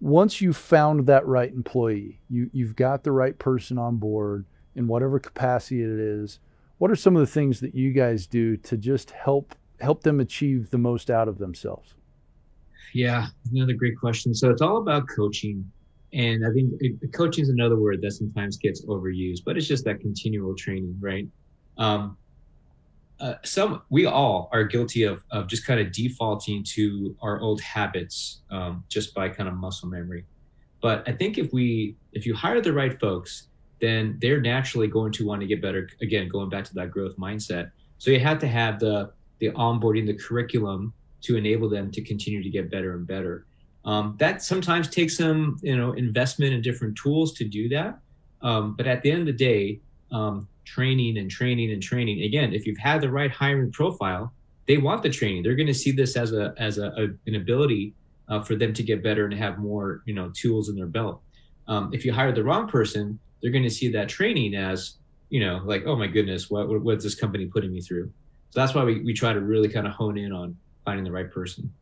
Once 0.01 0.41
you've 0.41 0.57
found 0.57 1.07
that 1.07 1.27
right 1.27 1.53
employee, 1.53 2.21
you 2.29 2.51
you've 2.53 2.77
got 2.77 3.05
the 3.05 3.13
right 3.13 3.39
person 3.39 3.79
on 3.79 3.97
board 3.97 4.47
in 4.75 4.87
whatever 4.87 5.19
capacity 5.19 5.83
it 5.83 5.89
is. 5.89 6.39
What 6.79 6.91
are 6.91 6.97
some 6.97 7.17
of 7.17 7.21
the 7.21 7.33
things 7.33 7.61
that 7.61 7.75
you 7.75 7.93
guys 7.93 8.27
do 8.27 8.57
to 8.59 8.77
just 8.77 9.11
help 9.11 9.55
help 9.81 10.03
them 10.03 10.21
achieve 10.21 10.71
the 10.71 10.79
most 10.79 11.11
out 11.11 11.29
of 11.29 11.39
themselves? 11.39 11.95
Yeah, 12.93 13.27
another 13.53 13.75
great 13.75 13.99
question. 13.99 14.35
So 14.35 14.51
it's 14.51 14.63
all 14.63 14.79
about 14.79 15.09
coaching. 15.09 15.71
And 16.13 16.47
I 16.47 16.51
think 16.51 16.73
coaching 17.13 17.43
is 17.43 17.51
another 17.51 17.79
word 17.79 18.01
that 18.03 18.13
sometimes 18.13 18.57
gets 18.57 18.85
overused, 18.87 19.41
but 19.45 19.57
it's 19.57 19.67
just 19.67 19.85
that 19.85 20.01
continual 20.01 20.55
training, 20.55 20.97
right? 21.01 21.29
Um, 21.79 22.17
uh, 23.19 23.35
some 23.45 23.83
we 23.89 24.07
all 24.07 24.49
are 24.53 24.65
guilty 24.65 25.05
of 25.05 25.25
of 25.31 25.47
just 25.47 25.67
kind 25.67 25.81
of 25.81 25.91
defaulting 25.91 26.63
to 26.63 27.17
our 27.23 27.41
old 27.41 27.61
habits 27.63 28.43
um, 28.51 28.85
just 28.89 29.15
by 29.15 29.29
kind 29.29 29.49
of 29.49 29.57
muscle 29.57 29.89
memory. 29.89 30.25
But 30.83 31.09
I 31.09 31.13
think 31.13 31.39
if 31.39 31.53
we 31.53 31.97
if 32.13 32.27
you 32.27 32.35
hire 32.35 32.61
the 32.61 32.73
right 32.73 32.99
folks, 33.01 33.49
then 33.81 34.19
they're 34.21 34.41
naturally 34.41 34.87
going 34.87 35.13
to 35.13 35.27
want 35.27 35.41
to 35.41 35.47
get 35.47 35.63
better. 35.63 35.89
Again, 36.03 36.29
going 36.29 36.51
back 36.51 36.65
to 36.65 36.75
that 36.75 36.91
growth 36.91 37.17
mindset. 37.17 37.71
So 37.99 38.11
you 38.11 38.21
have 38.21 38.39
to 38.41 38.49
have 38.49 38.79
the 38.79 39.13
the 39.39 39.51
onboarding, 39.53 40.07
the 40.07 40.15
curriculum 40.15 40.93
to 41.23 41.37
enable 41.37 41.69
them 41.69 41.91
to 41.91 42.03
continue 42.03 42.43
to 42.43 42.51
get 42.51 42.71
better 42.71 42.95
and 42.95 43.07
better. 43.07 43.47
Um, 43.85 44.17
that 44.19 44.43
sometimes 44.43 44.89
takes 44.89 45.17
some, 45.17 45.59
you 45.63 45.77
know, 45.77 45.93
investment 45.93 46.53
in 46.53 46.61
different 46.61 46.97
tools 46.97 47.33
to 47.35 47.45
do 47.45 47.69
that. 47.71 47.99
Um, 48.43 48.75
but 48.75 48.87
at 48.87 49.03
the 49.03 49.11
end 49.11 49.21
of 49.21 49.27
the 49.27 49.33
day, 49.33 49.81
um, 50.13 50.49
training 50.65 51.19
and 51.19 51.31
training 51.31 51.73
and 51.73 51.83
training. 51.83 52.23
Again, 52.23 52.53
if 52.53 52.67
you've 52.67 52.79
had 52.79 53.01
the 53.01 53.11
right 53.11 53.31
hiring 53.31 53.73
profile, 53.73 54.33
they 54.67 54.77
want 54.77 55.03
the 55.03 55.11
training. 55.11 55.43
They're 55.43 55.55
going 55.55 55.67
to 55.69 55.75
see 55.75 55.93
this 55.93 56.17
as 56.17 56.33
a 56.33 56.55
as 56.59 56.79
a, 56.79 56.89
a 56.89 57.07
an 57.27 57.37
ability 57.37 57.95
uh, 58.29 58.43
for 58.43 58.57
them 58.57 58.73
to 58.75 58.83
get 58.83 59.03
better 59.03 59.25
and 59.25 59.35
have 59.35 59.59
more, 59.59 60.03
you 60.07 60.15
know, 60.15 60.31
tools 60.35 60.69
in 60.69 60.77
their 60.77 60.87
belt. 60.87 61.23
Um, 61.69 61.91
if 61.93 62.05
you 62.05 62.13
hire 62.13 62.33
the 62.33 62.45
wrong 62.45 62.69
person, 62.69 63.19
they're 63.41 63.53
going 63.53 63.65
to 63.65 63.71
see 63.71 63.91
that 63.93 64.09
training 64.09 64.55
as, 64.55 64.97
you 65.31 65.41
know, 65.41 65.61
like, 65.65 65.85
oh 65.87 65.97
my 65.97 66.07
goodness, 66.07 66.51
what, 66.51 66.69
what 66.69 66.83
what's 66.83 67.05
this 67.05 67.15
company 67.15 67.47
putting 67.47 67.73
me 67.73 67.81
through? 67.81 68.11
So 68.51 68.61
that's 68.61 68.75
why 68.75 68.85
we, 68.85 69.01
we 69.01 69.13
try 69.13 69.33
to 69.33 69.41
really 69.41 69.69
kind 69.69 69.87
of 69.87 69.93
hone 69.93 70.17
in 70.19 70.33
on 70.33 70.57
finding 70.85 71.05
the 71.05 71.13
right 71.13 71.31
person. 71.31 71.73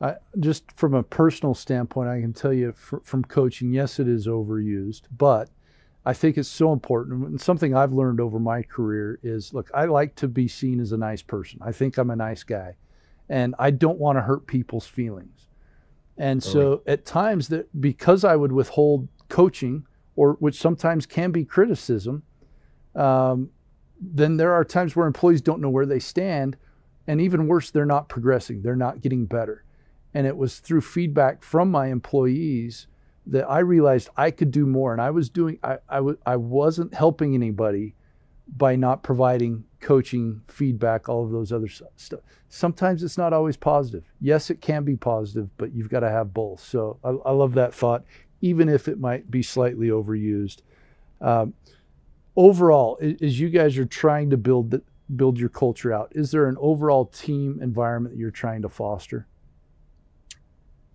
I, 0.00 0.16
just 0.40 0.64
from 0.72 0.94
a 0.94 1.02
personal 1.02 1.54
standpoint, 1.54 2.08
I 2.08 2.20
can 2.20 2.32
tell 2.32 2.52
you 2.52 2.72
from 2.72 3.24
coaching, 3.24 3.72
yes, 3.72 3.98
it 3.98 4.08
is 4.08 4.26
overused, 4.26 5.02
but 5.16 5.50
I 6.04 6.12
think 6.12 6.36
it's 6.36 6.48
so 6.48 6.72
important. 6.72 7.26
And 7.26 7.40
something 7.40 7.74
I've 7.74 7.92
learned 7.92 8.20
over 8.20 8.38
my 8.38 8.62
career 8.62 9.18
is 9.22 9.54
look, 9.54 9.70
I 9.72 9.86
like 9.86 10.14
to 10.16 10.28
be 10.28 10.48
seen 10.48 10.80
as 10.80 10.92
a 10.92 10.98
nice 10.98 11.22
person. 11.22 11.60
I 11.62 11.72
think 11.72 11.96
I'm 11.96 12.10
a 12.10 12.16
nice 12.16 12.42
guy, 12.42 12.76
and 13.28 13.54
I 13.58 13.70
don't 13.70 13.98
want 13.98 14.18
to 14.18 14.22
hurt 14.22 14.46
people's 14.46 14.86
feelings. 14.86 15.46
And 16.16 16.42
so 16.42 16.82
at 16.86 17.04
times 17.04 17.48
that 17.48 17.80
because 17.80 18.24
I 18.24 18.36
would 18.36 18.52
withhold 18.52 19.08
coaching, 19.28 19.86
or 20.14 20.34
which 20.34 20.60
sometimes 20.60 21.06
can 21.06 21.32
be 21.32 21.44
criticism, 21.44 22.22
um, 22.94 23.50
then 24.00 24.36
there 24.36 24.52
are 24.52 24.64
times 24.64 24.94
where 24.94 25.06
employees 25.06 25.40
don't 25.40 25.60
know 25.60 25.70
where 25.70 25.86
they 25.86 25.98
stand, 25.98 26.56
and 27.06 27.20
even 27.20 27.46
worse, 27.46 27.70
they're 27.70 27.86
not 27.86 28.08
progressing. 28.08 28.62
They're 28.62 28.76
not 28.76 29.00
getting 29.00 29.26
better. 29.26 29.64
And 30.14 30.26
it 30.26 30.36
was 30.36 30.60
through 30.60 30.80
feedback 30.82 31.42
from 31.42 31.70
my 31.70 31.88
employees 31.88 32.86
that 33.26 33.48
I 33.48 33.58
realized 33.60 34.10
I 34.16 34.30
could 34.30 34.50
do 34.50 34.66
more. 34.66 34.92
And 34.92 35.00
I 35.00 35.10
was 35.10 35.28
doing, 35.28 35.58
I, 35.62 35.78
I, 35.88 35.96
w- 35.96 36.18
I 36.24 36.36
wasn't 36.36 36.94
helping 36.94 37.34
anybody 37.34 37.94
by 38.56 38.76
not 38.76 39.02
providing 39.02 39.64
coaching, 39.80 40.42
feedback, 40.48 41.08
all 41.08 41.24
of 41.24 41.30
those 41.30 41.52
other 41.52 41.68
stuff. 41.68 42.20
Sometimes 42.48 43.02
it's 43.02 43.18
not 43.18 43.32
always 43.32 43.56
positive. 43.56 44.04
Yes, 44.20 44.50
it 44.50 44.60
can 44.60 44.84
be 44.84 44.96
positive, 44.96 45.48
but 45.56 45.74
you've 45.74 45.88
got 45.88 46.00
to 46.00 46.10
have 46.10 46.32
both. 46.34 46.60
So 46.60 46.98
I, 47.02 47.08
I 47.08 47.32
love 47.32 47.54
that 47.54 47.74
thought, 47.74 48.04
even 48.40 48.68
if 48.68 48.86
it 48.88 49.00
might 49.00 49.30
be 49.30 49.42
slightly 49.42 49.88
overused. 49.88 50.58
Um, 51.20 51.54
overall, 52.36 52.98
as 53.20 53.38
you 53.38 53.48
guys 53.48 53.78
are 53.78 53.84
trying 53.84 54.30
to 54.30 54.36
build 54.36 54.70
the, 54.70 54.82
build 55.16 55.38
your 55.38 55.48
culture 55.48 55.92
out, 55.92 56.12
is 56.14 56.30
there 56.30 56.46
an 56.46 56.56
overall 56.58 57.06
team 57.06 57.58
environment 57.62 58.14
that 58.14 58.20
you're 58.20 58.30
trying 58.30 58.62
to 58.62 58.68
foster? 58.68 59.26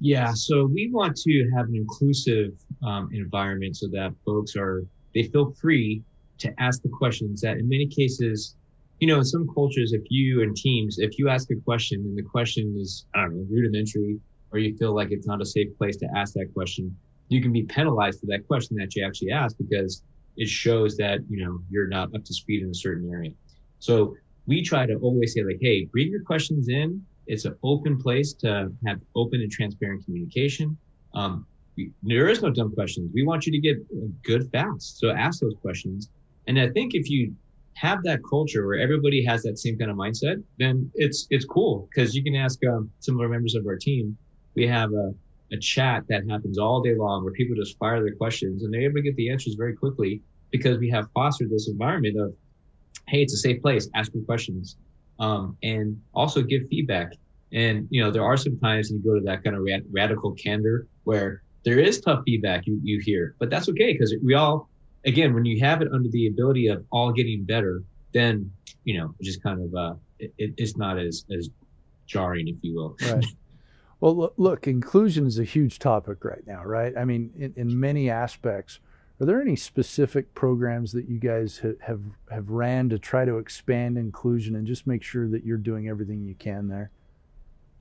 Yeah, 0.02 0.32
so 0.34 0.66
we 0.66 0.90
want 0.92 1.18
to 1.18 1.50
have 1.56 1.68
an 1.68 1.76
inclusive 1.76 2.54
um, 2.84 3.10
environment 3.12 3.76
so 3.76 3.88
that 3.90 4.14
folks 4.26 4.56
are 4.56 4.86
they 5.14 5.24
feel 5.24 5.52
free 5.52 6.02
to 6.38 6.54
ask 6.58 6.82
the 6.82 6.90
questions 6.90 7.42
that 7.42 7.58
in 7.58 7.68
many 7.68 7.86
cases, 7.86 8.56
you 9.02 9.08
know, 9.08 9.18
in 9.18 9.26
some 9.26 9.48
cultures, 9.54 9.92
if 9.92 10.04
you 10.10 10.42
and 10.42 10.56
teams, 10.56 11.00
if 11.00 11.20
you 11.20 11.28
ask 11.28 11.52
a 11.52 11.56
question 11.66 12.00
and 12.00 12.18
the 12.18 12.24
question 12.24 12.78
is 12.80 13.06
I 13.14 13.24
don't 13.24 13.36
know 13.36 13.46
rudimentary, 13.50 14.20
or 14.52 14.60
you 14.60 14.78
feel 14.78 14.96
like 14.96 15.12
it's 15.12 15.28
not 15.28 15.42
a 15.42 15.46
safe 15.46 15.78
place 15.78 15.98
to 15.98 16.08
ask 16.16 16.34
that 16.36 16.54
question, 16.54 16.96
you 17.28 17.42
can 17.42 17.52
be 17.52 17.64
penalized 17.64 18.22
for 18.22 18.28
that 18.28 18.48
question 18.48 18.78
that 18.78 18.96
you 18.96 19.06
actually 19.06 19.32
asked 19.32 19.58
because 19.58 20.02
it 20.40 20.50
shows 20.50 20.98
that 20.98 21.20
you 21.30 21.46
know 21.46 21.60
you're 21.70 21.88
not 21.88 22.14
up 22.16 22.24
to 22.26 22.34
speed 22.34 22.64
in 22.64 22.70
a 22.70 22.80
certain 22.86 23.10
area. 23.12 23.32
So 23.78 24.16
we 24.48 24.64
try 24.64 24.88
to 24.88 24.96
always 24.96 25.34
say 25.34 25.44
like, 25.44 25.60
hey, 25.62 25.86
bring 25.86 26.10
your 26.10 26.24
questions 26.24 26.70
in 26.70 27.06
it's 27.30 27.46
an 27.46 27.56
open 27.64 28.02
place 28.02 28.34
to 28.34 28.72
have 28.88 29.00
open 29.16 29.40
and 29.42 29.52
transparent 29.52 30.04
communication. 30.04 30.76
Um, 31.14 31.46
we, 31.78 31.92
there 32.02 32.28
is 32.28 32.42
no 32.42 32.50
dumb 32.50 32.74
questions. 32.74 33.12
We 33.14 33.24
want 33.24 33.46
you 33.46 33.52
to 33.52 33.60
get 33.60 33.78
good 34.24 34.50
fast. 34.52 35.00
So 35.00 35.12
ask 35.12 35.40
those 35.40 35.54
questions. 35.62 36.10
And 36.48 36.60
I 36.60 36.70
think 36.70 36.96
if 36.96 37.08
you 37.08 37.34
have 37.76 38.04
that 38.04 38.22
culture 38.28 38.66
where 38.66 38.80
everybody 38.80 39.24
has 39.24 39.44
that 39.44 39.60
same 39.60 39.78
kind 39.78 39.92
of 39.92 39.96
mindset, 39.96 40.44
then 40.58 40.90
it's 40.96 41.28
it's 41.30 41.46
cool 41.46 41.88
because 41.90 42.16
you 42.16 42.24
can 42.24 42.36
ask 42.36 42.60
um, 42.66 42.90
similar 43.00 43.30
members 43.30 43.54
of 43.54 43.66
our 43.68 43.78
team. 43.78 44.18
We 44.56 44.66
have 44.66 44.92
a, 44.92 45.14
a 45.52 45.58
chat 45.58 46.04
that 46.10 46.24
happens 46.30 46.58
all 46.58 46.82
day 46.82 46.96
long 46.96 47.24
where 47.24 47.34
people 47.34 47.56
just 47.56 47.78
fire 47.78 48.04
their 48.04 48.16
questions 48.16 48.64
and 48.64 48.74
they're 48.74 48.82
able 48.82 48.96
to 48.96 49.02
get 49.02 49.16
the 49.16 49.30
answers 49.30 49.56
very 49.56 49.76
quickly 49.76 50.22
because 50.52 50.78
we 50.78 50.90
have 50.90 51.08
fostered 51.14 51.50
this 51.50 51.68
environment 51.70 52.20
of, 52.20 52.34
hey, 53.08 53.22
it's 53.22 53.34
a 53.34 53.38
safe 53.38 53.62
place. 53.62 53.90
Ask 53.96 54.14
your 54.14 54.24
questions 54.24 54.78
um, 55.20 55.58
and 55.64 56.00
also 56.14 56.42
give 56.42 56.64
feedback. 56.70 57.14
And 57.52 57.88
you 57.90 58.04
know, 58.04 58.12
there 58.12 58.24
are 58.24 58.38
some 58.38 58.60
times 58.60 58.92
you 58.92 59.00
go 59.00 59.16
to 59.16 59.26
that 59.26 59.44
kind 59.44 59.56
of 59.56 59.64
rad- 59.64 59.86
radical 59.92 60.34
candor 60.34 60.88
where 61.04 61.42
there 61.66 61.80
is 61.80 62.00
tough 62.00 62.22
feedback 62.26 62.66
you 62.68 62.80
you 62.84 63.02
hear, 63.04 63.36
but 63.40 63.50
that's 63.50 63.68
okay 63.70 63.94
because 63.94 64.16
we 64.24 64.36
all, 64.36 64.70
again, 65.06 65.34
when 65.34 65.46
you 65.46 65.60
have 65.62 65.82
it 65.82 65.90
under 65.92 66.10
the 66.10 66.28
ability 66.28 66.68
of 66.68 66.86
all 66.92 67.12
getting 67.12 67.44
better, 67.44 67.84
then 68.14 68.52
you 68.84 68.98
know, 68.98 69.14
just 69.22 69.42
kind 69.44 69.62
of 69.62 69.76
uh, 69.76 69.94
it, 70.20 70.32
it's 70.38 70.78
not 70.78 71.00
as 71.00 71.26
as 71.36 71.50
jarring, 72.06 72.48
if 72.48 72.56
you 72.62 72.76
will. 72.76 72.96
Right. 73.02 73.26
Well, 74.00 74.34
look, 74.38 74.68
inclusion 74.68 75.28
is 75.28 75.40
a 75.40 75.44
huge 75.44 75.80
topic 75.80 76.24
right 76.24 76.46
now, 76.48 76.64
right? 76.64 76.94
I 76.98 77.04
mean, 77.04 77.32
in, 77.38 77.54
in 77.58 77.80
many 77.80 78.10
aspects 78.10 78.80
are 79.22 79.26
there 79.26 79.42
any 79.42 79.58
specific 79.58 80.34
programs 80.34 80.94
that 80.94 81.10
you 81.10 81.20
guys 81.20 81.62
have 81.82 82.02
have 82.32 82.50
ran 82.50 82.88
to 82.90 82.98
try 82.98 83.26
to 83.26 83.38
expand 83.38 83.98
inclusion 83.98 84.56
and 84.56 84.66
just 84.66 84.88
make 84.88 85.04
sure 85.04 85.28
that 85.28 85.44
you're 85.44 85.58
doing 85.58 85.90
everything 85.90 86.24
you 86.24 86.36
can 86.36 86.70
there? 86.70 86.92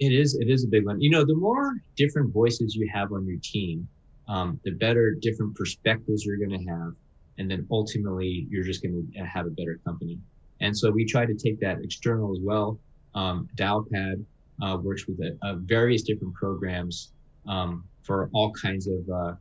It 0.00 0.12
is. 0.12 0.34
It 0.34 0.50
is 0.50 0.64
a 0.64 0.68
big 0.68 0.84
one. 0.84 1.00
You 1.00 1.10
know, 1.10 1.24
the 1.24 1.36
more 1.36 1.76
different 1.96 2.32
voices 2.32 2.74
you 2.74 2.88
have 2.92 3.12
on 3.12 3.24
your 3.24 3.38
team, 3.40 3.86
um, 4.26 4.58
the 4.64 4.72
better 4.72 5.14
different 5.20 5.54
perspectives 5.54 6.24
you're 6.24 6.38
going 6.38 6.58
to 6.58 6.70
have, 6.70 6.94
and 7.38 7.48
then 7.48 7.66
ultimately 7.70 8.48
you're 8.50 8.64
just 8.64 8.82
going 8.82 9.08
to 9.14 9.20
have 9.20 9.46
a 9.46 9.50
better 9.50 9.78
company. 9.84 10.18
And 10.60 10.76
so 10.76 10.90
we 10.90 11.04
try 11.04 11.24
to 11.24 11.34
take 11.34 11.60
that 11.60 11.78
external 11.84 12.32
as 12.32 12.40
well. 12.42 12.80
Um, 13.14 13.48
Dialpad 13.54 14.24
uh, 14.62 14.76
works 14.82 15.06
with 15.06 15.20
a 15.20 15.56
various 15.56 16.02
different 16.02 16.34
programs 16.34 17.12
um, 17.46 17.84
for 18.02 18.28
all 18.32 18.52
kinds 18.52 18.86
of 18.86 19.08
uh, 19.08 19.34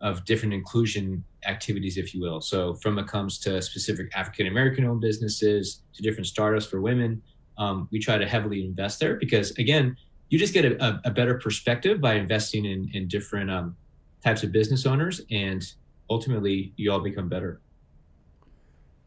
of 0.00 0.24
different 0.24 0.54
inclusion 0.54 1.24
activities, 1.46 1.96
if 1.96 2.14
you 2.14 2.20
will. 2.20 2.40
So 2.40 2.74
from 2.76 2.98
it 2.98 3.06
comes 3.06 3.38
to 3.40 3.60
specific 3.60 4.14
African 4.14 4.46
American 4.46 4.84
owned 4.84 5.00
businesses 5.00 5.82
to 5.94 6.02
different 6.02 6.26
startups 6.26 6.66
for 6.66 6.80
women, 6.80 7.22
um, 7.58 7.88
we 7.90 7.98
try 7.98 8.16
to 8.18 8.26
heavily 8.26 8.64
invest 8.64 9.00
there 9.00 9.16
because 9.16 9.50
again, 9.58 9.96
you 10.28 10.38
just 10.38 10.54
get 10.54 10.64
a, 10.64 11.00
a 11.04 11.10
better 11.10 11.34
perspective 11.34 12.00
by 12.00 12.14
investing 12.14 12.64
in, 12.64 12.90
in 12.92 13.08
different 13.08 13.50
um, 13.50 13.76
types 14.22 14.42
of 14.42 14.52
business 14.52 14.86
owners 14.86 15.22
and 15.30 15.72
ultimately 16.10 16.72
you 16.76 16.92
all 16.92 17.00
become 17.00 17.28
better. 17.28 17.60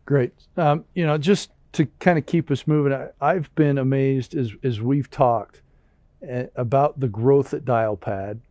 Great. 0.05 0.33
Um, 0.57 0.83
you 0.93 1.05
know, 1.05 1.17
just 1.17 1.51
to 1.73 1.85
kind 1.99 2.17
of 2.17 2.25
keep 2.25 2.51
us 2.51 2.67
moving, 2.67 2.93
I, 3.21 3.33
have 3.33 3.53
been 3.55 3.77
amazed 3.77 4.35
as, 4.35 4.51
as 4.63 4.81
we've 4.81 5.09
talked 5.09 5.61
uh, 6.29 6.43
about 6.55 6.99
the 6.99 7.07
growth 7.07 7.53
at 7.53 7.65
Dialpad 7.65 8.41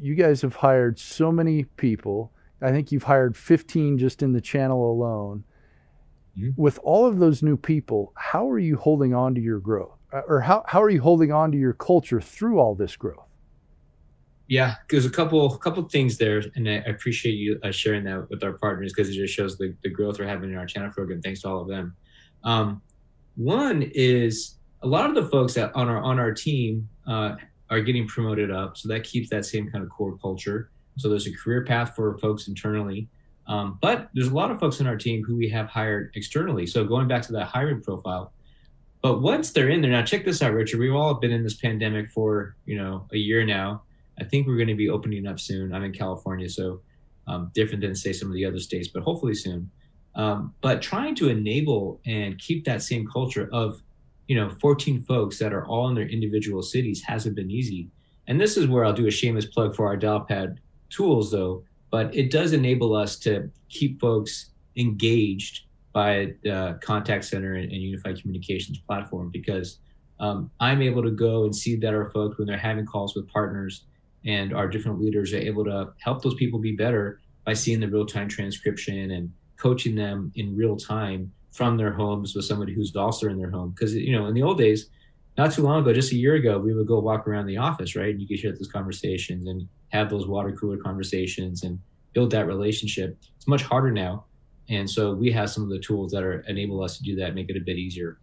you 0.00 0.14
guys 0.14 0.42
have 0.42 0.56
hired 0.56 0.98
so 0.98 1.30
many 1.30 1.64
people. 1.64 2.32
I 2.62 2.70
think 2.70 2.90
you've 2.90 3.04
hired 3.04 3.36
15 3.36 3.98
just 3.98 4.22
in 4.22 4.32
the 4.32 4.40
channel 4.40 4.90
alone. 4.90 5.44
Mm-hmm. 6.38 6.60
With 6.60 6.78
all 6.82 7.06
of 7.06 7.18
those 7.18 7.42
new 7.42 7.56
people, 7.56 8.12
how 8.16 8.48
are 8.48 8.58
you 8.58 8.76
holding 8.76 9.14
on 9.14 9.34
to 9.34 9.40
your 9.40 9.60
growth? 9.60 9.98
Uh, 10.12 10.22
or 10.26 10.40
how, 10.40 10.64
how 10.66 10.82
are 10.82 10.90
you 10.90 11.02
holding 11.02 11.32
on 11.32 11.52
to 11.52 11.58
your 11.58 11.72
culture 11.72 12.20
through 12.20 12.58
all 12.58 12.74
this 12.74 12.96
growth? 12.96 13.26
Yeah, 14.48 14.74
there's 14.88 15.06
a 15.06 15.10
couple 15.10 15.48
couple 15.58 15.84
things 15.84 16.18
there, 16.18 16.42
and 16.56 16.68
I 16.68 16.82
appreciate 16.88 17.34
you 17.34 17.60
uh, 17.62 17.70
sharing 17.70 18.02
that 18.04 18.28
with 18.30 18.42
our 18.42 18.54
partners 18.54 18.92
because 18.92 19.08
it 19.08 19.14
just 19.14 19.32
shows 19.32 19.56
the, 19.56 19.76
the 19.84 19.88
growth 19.88 20.18
we're 20.18 20.26
having 20.26 20.50
in 20.50 20.56
our 20.56 20.66
channel 20.66 20.90
program. 20.90 21.22
Thanks 21.22 21.42
to 21.42 21.48
all 21.48 21.60
of 21.60 21.68
them. 21.68 21.94
Um, 22.44 22.82
one 23.36 23.82
is 23.94 24.56
a 24.82 24.86
lot 24.86 25.08
of 25.08 25.14
the 25.14 25.26
folks 25.30 25.54
that 25.54 25.74
on 25.74 25.88
our 25.88 26.02
on 26.02 26.18
our 26.18 26.32
team 26.32 26.88
uh, 27.06 27.36
are 27.68 27.80
getting 27.80 28.06
promoted 28.06 28.50
up. 28.50 28.76
So 28.76 28.88
that 28.88 29.04
keeps 29.04 29.30
that 29.30 29.44
same 29.46 29.70
kind 29.70 29.84
of 29.84 29.90
core 29.90 30.16
culture. 30.18 30.70
So 30.96 31.08
there's 31.08 31.26
a 31.26 31.32
career 31.32 31.64
path 31.64 31.94
for 31.94 32.18
folks 32.18 32.48
internally. 32.48 33.08
Um, 33.46 33.78
but 33.80 34.10
there's 34.14 34.28
a 34.28 34.34
lot 34.34 34.50
of 34.50 34.60
folks 34.60 34.80
in 34.80 34.86
our 34.86 34.96
team 34.96 35.24
who 35.24 35.36
we 35.36 35.48
have 35.48 35.66
hired 35.66 36.12
externally. 36.14 36.66
So 36.66 36.84
going 36.84 37.08
back 37.08 37.22
to 37.22 37.32
that 37.32 37.46
hiring 37.46 37.82
profile, 37.82 38.32
but 39.02 39.22
once 39.22 39.50
they're 39.50 39.70
in 39.70 39.80
there, 39.80 39.90
now 39.90 40.02
check 40.02 40.24
this 40.24 40.42
out, 40.42 40.52
Richard. 40.52 40.78
We've 40.78 40.94
all 40.94 41.14
been 41.14 41.32
in 41.32 41.42
this 41.42 41.54
pandemic 41.54 42.10
for 42.10 42.56
you 42.66 42.76
know 42.76 43.06
a 43.12 43.16
year 43.16 43.44
now. 43.44 43.82
I 44.20 44.24
think 44.24 44.46
we're 44.46 44.56
going 44.56 44.68
to 44.68 44.74
be 44.74 44.90
opening 44.90 45.26
up 45.26 45.40
soon. 45.40 45.72
I'm 45.72 45.84
in 45.84 45.92
California, 45.92 46.48
so 46.48 46.80
um, 47.26 47.50
different 47.54 47.80
than 47.80 47.94
say 47.94 48.12
some 48.12 48.28
of 48.28 48.34
the 48.34 48.44
other 48.44 48.58
states, 48.58 48.88
but 48.88 49.02
hopefully 49.02 49.34
soon. 49.34 49.70
Um, 50.14 50.54
but 50.60 50.82
trying 50.82 51.14
to 51.16 51.28
enable 51.28 52.00
and 52.04 52.38
keep 52.38 52.64
that 52.64 52.82
same 52.82 53.06
culture 53.06 53.48
of 53.52 53.80
you 54.26 54.36
know 54.36 54.50
14 54.60 55.02
folks 55.02 55.38
that 55.38 55.52
are 55.52 55.66
all 55.66 55.88
in 55.88 55.94
their 55.94 56.08
individual 56.08 56.62
cities 56.62 57.02
hasn't 57.02 57.36
been 57.36 57.50
easy. 57.50 57.88
And 58.26 58.40
this 58.40 58.56
is 58.56 58.66
where 58.66 58.84
i'll 58.84 58.92
do 58.92 59.06
a 59.06 59.10
shameless 59.10 59.46
plug 59.46 59.74
for 59.74 59.86
our 59.86 59.96
dialpad 59.96 60.58
tools 60.88 61.30
though. 61.30 61.64
But 61.90 62.14
it 62.14 62.30
does 62.30 62.52
enable 62.52 62.94
us 62.94 63.18
to 63.20 63.50
keep 63.68 64.00
folks 64.00 64.50
engaged 64.76 65.64
by 65.92 66.34
the 66.42 66.78
contact 66.82 67.24
center 67.24 67.54
and, 67.54 67.70
and 67.70 67.82
unified 67.82 68.20
communications 68.20 68.78
platform 68.78 69.30
because 69.30 69.78
um, 70.20 70.50
i'm 70.60 70.82
able 70.82 71.02
to 71.02 71.10
go 71.10 71.44
and 71.44 71.54
see 71.54 71.76
that 71.76 71.94
our 71.94 72.10
folks 72.10 72.38
when 72.38 72.46
they're 72.46 72.56
having 72.56 72.86
calls 72.86 73.14
with 73.14 73.28
partners 73.28 73.84
and 74.24 74.52
our 74.54 74.68
different 74.68 75.00
leaders 75.00 75.32
are 75.32 75.38
able 75.38 75.64
to 75.64 75.92
help 75.98 76.22
those 76.22 76.34
people 76.34 76.58
be 76.58 76.72
better 76.72 77.20
by 77.44 77.52
seeing 77.52 77.80
the 77.80 77.88
real 77.88 78.06
time 78.06 78.28
transcription 78.28 79.10
and 79.12 79.32
coaching 79.60 79.94
them 79.94 80.32
in 80.34 80.56
real 80.56 80.76
time 80.76 81.32
from 81.52 81.76
their 81.76 81.92
homes 81.92 82.34
with 82.34 82.44
somebody 82.44 82.72
who's 82.72 82.94
also 82.96 83.28
in 83.28 83.38
their 83.38 83.50
home. 83.50 83.70
Because 83.70 83.94
you 83.94 84.16
know, 84.16 84.26
in 84.26 84.34
the 84.34 84.42
old 84.42 84.58
days, 84.58 84.88
not 85.36 85.52
too 85.52 85.62
long 85.62 85.82
ago, 85.82 85.92
just 85.92 86.12
a 86.12 86.16
year 86.16 86.34
ago, 86.34 86.58
we 86.58 86.74
would 86.74 86.86
go 86.86 86.98
walk 87.00 87.26
around 87.26 87.46
the 87.46 87.56
office, 87.56 87.94
right? 87.96 88.10
And 88.10 88.20
you 88.20 88.26
could 88.26 88.38
hear 88.38 88.52
those 88.52 88.70
conversations 88.70 89.46
and 89.46 89.68
have 89.88 90.10
those 90.10 90.26
water 90.26 90.52
cooler 90.52 90.76
conversations 90.76 91.62
and 91.62 91.78
build 92.12 92.30
that 92.32 92.46
relationship. 92.46 93.18
It's 93.36 93.46
much 93.46 93.62
harder 93.62 93.90
now. 93.90 94.24
And 94.68 94.88
so 94.88 95.14
we 95.14 95.32
have 95.32 95.50
some 95.50 95.64
of 95.64 95.68
the 95.68 95.78
tools 95.78 96.12
that 96.12 96.22
are 96.22 96.40
enable 96.48 96.82
us 96.82 96.96
to 96.98 97.02
do 97.02 97.16
that, 97.16 97.34
make 97.34 97.50
it 97.50 97.56
a 97.56 97.60
bit 97.60 97.76
easier. 97.76 98.18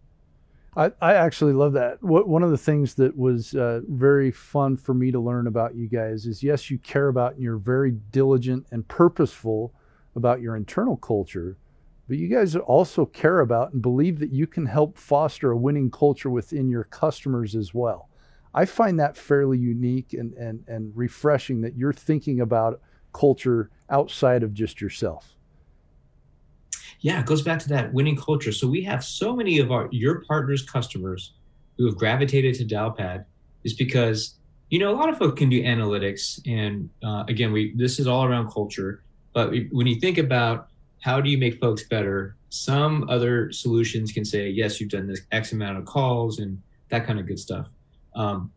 I, 0.76 0.92
I 1.00 1.14
actually 1.14 1.54
love 1.54 1.72
that. 1.74 2.02
What, 2.02 2.28
one 2.28 2.42
of 2.42 2.50
the 2.50 2.58
things 2.58 2.94
that 2.94 3.16
was 3.16 3.54
uh, 3.54 3.80
very 3.88 4.30
fun 4.30 4.76
for 4.76 4.94
me 4.94 5.10
to 5.10 5.18
learn 5.18 5.46
about 5.46 5.74
you 5.74 5.88
guys 5.88 6.24
is 6.26 6.42
yes, 6.42 6.70
you 6.70 6.78
care 6.78 7.08
about 7.08 7.34
and 7.34 7.42
you're 7.42 7.56
very 7.56 7.92
diligent 8.10 8.66
and 8.70 8.86
purposeful 8.86 9.74
about 10.16 10.40
your 10.40 10.56
internal 10.56 10.96
culture, 10.96 11.56
but 12.08 12.18
you 12.18 12.28
guys 12.28 12.56
also 12.56 13.04
care 13.04 13.40
about 13.40 13.72
and 13.72 13.82
believe 13.82 14.18
that 14.18 14.32
you 14.32 14.46
can 14.46 14.66
help 14.66 14.96
foster 14.98 15.50
a 15.50 15.56
winning 15.56 15.90
culture 15.90 16.30
within 16.30 16.68
your 16.68 16.84
customers 16.84 17.54
as 17.54 17.74
well. 17.74 18.08
I 18.54 18.64
find 18.64 18.98
that 18.98 19.16
fairly 19.16 19.58
unique 19.58 20.14
and, 20.14 20.32
and, 20.34 20.64
and 20.66 20.96
refreshing 20.96 21.60
that 21.60 21.76
you're 21.76 21.92
thinking 21.92 22.40
about 22.40 22.80
culture 23.12 23.70
outside 23.90 24.42
of 24.42 24.54
just 24.54 24.80
yourself 24.80 25.36
yeah, 27.00 27.20
it 27.20 27.26
goes 27.26 27.42
back 27.42 27.58
to 27.60 27.68
that 27.68 27.92
winning 27.92 28.16
culture. 28.16 28.52
So 28.52 28.66
we 28.66 28.82
have 28.82 29.04
so 29.04 29.34
many 29.34 29.58
of 29.58 29.70
our 29.70 29.88
your 29.92 30.22
partners' 30.24 30.62
customers 30.62 31.34
who 31.76 31.86
have 31.86 31.96
gravitated 31.96 32.54
to 32.56 32.64
Dialpad 32.64 33.24
is 33.64 33.72
because 33.74 34.38
you 34.70 34.78
know 34.78 34.90
a 34.90 34.96
lot 34.96 35.08
of 35.08 35.18
folks 35.18 35.38
can 35.38 35.48
do 35.48 35.62
analytics, 35.62 36.40
and 36.46 36.90
uh, 37.04 37.24
again, 37.28 37.52
we 37.52 37.74
this 37.76 37.98
is 37.98 38.06
all 38.06 38.24
around 38.24 38.50
culture. 38.50 39.04
But 39.38 39.54
when 39.70 39.86
you 39.86 40.00
think 40.00 40.18
about 40.18 40.66
how 41.00 41.20
do 41.20 41.30
you 41.30 41.38
make 41.38 41.60
folks 41.60 41.84
better, 41.84 42.34
some 42.48 43.08
other 43.08 43.52
solutions 43.52 44.10
can 44.10 44.24
say, 44.24 44.48
yes, 44.48 44.80
you've 44.80 44.90
done 44.90 45.06
this 45.06 45.20
X 45.30 45.52
amount 45.52 45.78
of 45.78 45.84
calls 45.84 46.40
and 46.40 46.60
that 46.88 47.06
kind 47.06 47.20
of 47.20 47.26
good 47.28 47.38
stuff. 47.38 47.68
Um, 48.16 48.50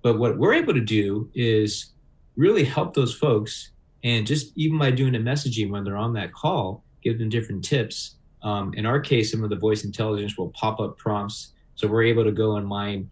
but 0.00 0.18
what 0.18 0.38
we're 0.38 0.54
able 0.54 0.72
to 0.72 0.80
do 0.80 1.28
is 1.34 1.90
really 2.34 2.64
help 2.64 2.94
those 2.94 3.14
folks, 3.14 3.72
and 4.04 4.26
just 4.26 4.56
even 4.56 4.78
by 4.78 4.90
doing 4.90 5.14
a 5.16 5.18
messaging 5.18 5.68
when 5.68 5.84
they're 5.84 5.98
on 5.98 6.14
that 6.14 6.32
call 6.32 6.82
give 7.02 7.18
them 7.18 7.28
different 7.28 7.62
tips. 7.62 8.14
Um, 8.42 8.72
in 8.72 8.86
our 8.86 9.00
case, 9.00 9.30
some 9.32 9.44
of 9.44 9.50
the 9.50 9.56
voice 9.56 9.84
intelligence 9.84 10.38
will 10.38 10.48
pop 10.52 10.80
up 10.80 10.96
prompts, 10.96 11.52
so 11.74 11.86
we're 11.86 12.04
able 12.04 12.24
to 12.24 12.32
go 12.32 12.56
and 12.56 12.66
mine. 12.66 13.10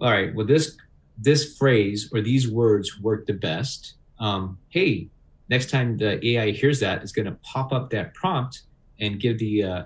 All 0.00 0.10
right, 0.10 0.34
well 0.34 0.48
this 0.48 0.76
this 1.16 1.56
phrase 1.56 2.10
or 2.12 2.20
these 2.20 2.50
words 2.50 2.98
work 2.98 3.26
the 3.26 3.34
best. 3.34 3.94
Um, 4.18 4.58
hey, 4.70 5.10
next 5.50 5.68
time 5.68 5.98
the 5.98 6.24
AI 6.26 6.52
hears 6.52 6.80
that, 6.80 7.02
it's 7.02 7.12
going 7.12 7.26
to 7.26 7.36
pop 7.42 7.72
up 7.72 7.90
that 7.90 8.14
prompt 8.14 8.62
and 9.00 9.20
give 9.20 9.38
the 9.38 9.64
uh, 9.64 9.82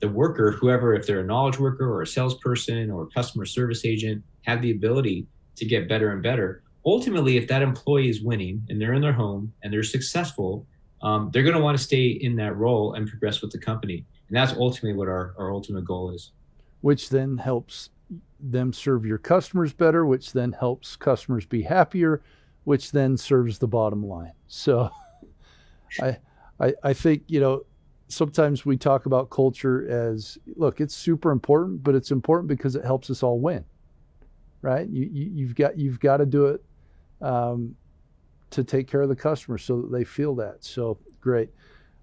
the 0.00 0.08
worker, 0.08 0.50
whoever, 0.50 0.94
if 0.94 1.06
they're 1.06 1.20
a 1.20 1.24
knowledge 1.24 1.58
worker 1.58 1.88
or 1.88 2.02
a 2.02 2.06
salesperson 2.06 2.90
or 2.90 3.04
a 3.04 3.06
customer 3.06 3.46
service 3.46 3.84
agent, 3.84 4.22
have 4.42 4.60
the 4.60 4.70
ability 4.70 5.26
to 5.56 5.64
get 5.64 5.88
better 5.88 6.12
and 6.12 6.22
better. 6.22 6.62
Ultimately, 6.84 7.36
if 7.36 7.48
that 7.48 7.62
employee 7.62 8.08
is 8.08 8.20
winning 8.20 8.62
and 8.68 8.80
they're 8.80 8.92
in 8.92 9.00
their 9.00 9.12
home 9.12 9.52
and 9.62 9.72
they're 9.72 9.82
successful, 9.82 10.66
um, 11.02 11.30
they're 11.32 11.42
going 11.42 11.56
to 11.56 11.62
want 11.62 11.76
to 11.76 11.82
stay 11.82 12.08
in 12.08 12.36
that 12.36 12.56
role 12.56 12.92
and 12.92 13.08
progress 13.08 13.40
with 13.40 13.50
the 13.52 13.58
company. 13.58 14.04
And 14.28 14.36
that's 14.36 14.52
ultimately 14.52 14.96
what 14.96 15.08
our, 15.08 15.34
our 15.38 15.52
ultimate 15.52 15.84
goal 15.84 16.10
is. 16.10 16.32
Which 16.82 17.08
then 17.08 17.38
helps 17.38 17.90
them 18.38 18.72
serve 18.72 19.06
your 19.06 19.18
customers 19.18 19.72
better, 19.72 20.04
which 20.04 20.32
then 20.32 20.52
helps 20.52 20.94
customers 20.94 21.46
be 21.46 21.62
happier, 21.62 22.22
which 22.66 22.90
then 22.90 23.16
serves 23.16 23.60
the 23.60 23.68
bottom 23.68 24.04
line. 24.04 24.32
So 24.48 24.90
I, 26.00 26.18
I, 26.58 26.74
I 26.82 26.92
think, 26.94 27.22
you 27.28 27.38
know, 27.38 27.64
sometimes 28.08 28.66
we 28.66 28.76
talk 28.76 29.06
about 29.06 29.30
culture 29.30 29.88
as 29.88 30.36
look, 30.56 30.80
it's 30.80 30.94
super 30.94 31.30
important, 31.30 31.84
but 31.84 31.94
it's 31.94 32.10
important 32.10 32.48
because 32.48 32.74
it 32.74 32.84
helps 32.84 33.08
us 33.08 33.22
all 33.22 33.38
win. 33.38 33.64
Right? 34.62 34.88
You, 34.88 35.08
you 35.12 35.46
have 35.46 35.54
got 35.54 35.78
you've 35.78 36.00
got 36.00 36.16
to 36.16 36.26
do 36.26 36.46
it 36.46 36.64
um, 37.22 37.76
to 38.50 38.64
take 38.64 38.88
care 38.88 39.02
of 39.02 39.08
the 39.08 39.14
customer 39.14 39.58
so 39.58 39.82
that 39.82 39.92
they 39.92 40.02
feel 40.02 40.34
that. 40.34 40.64
So 40.64 40.98
great. 41.20 41.50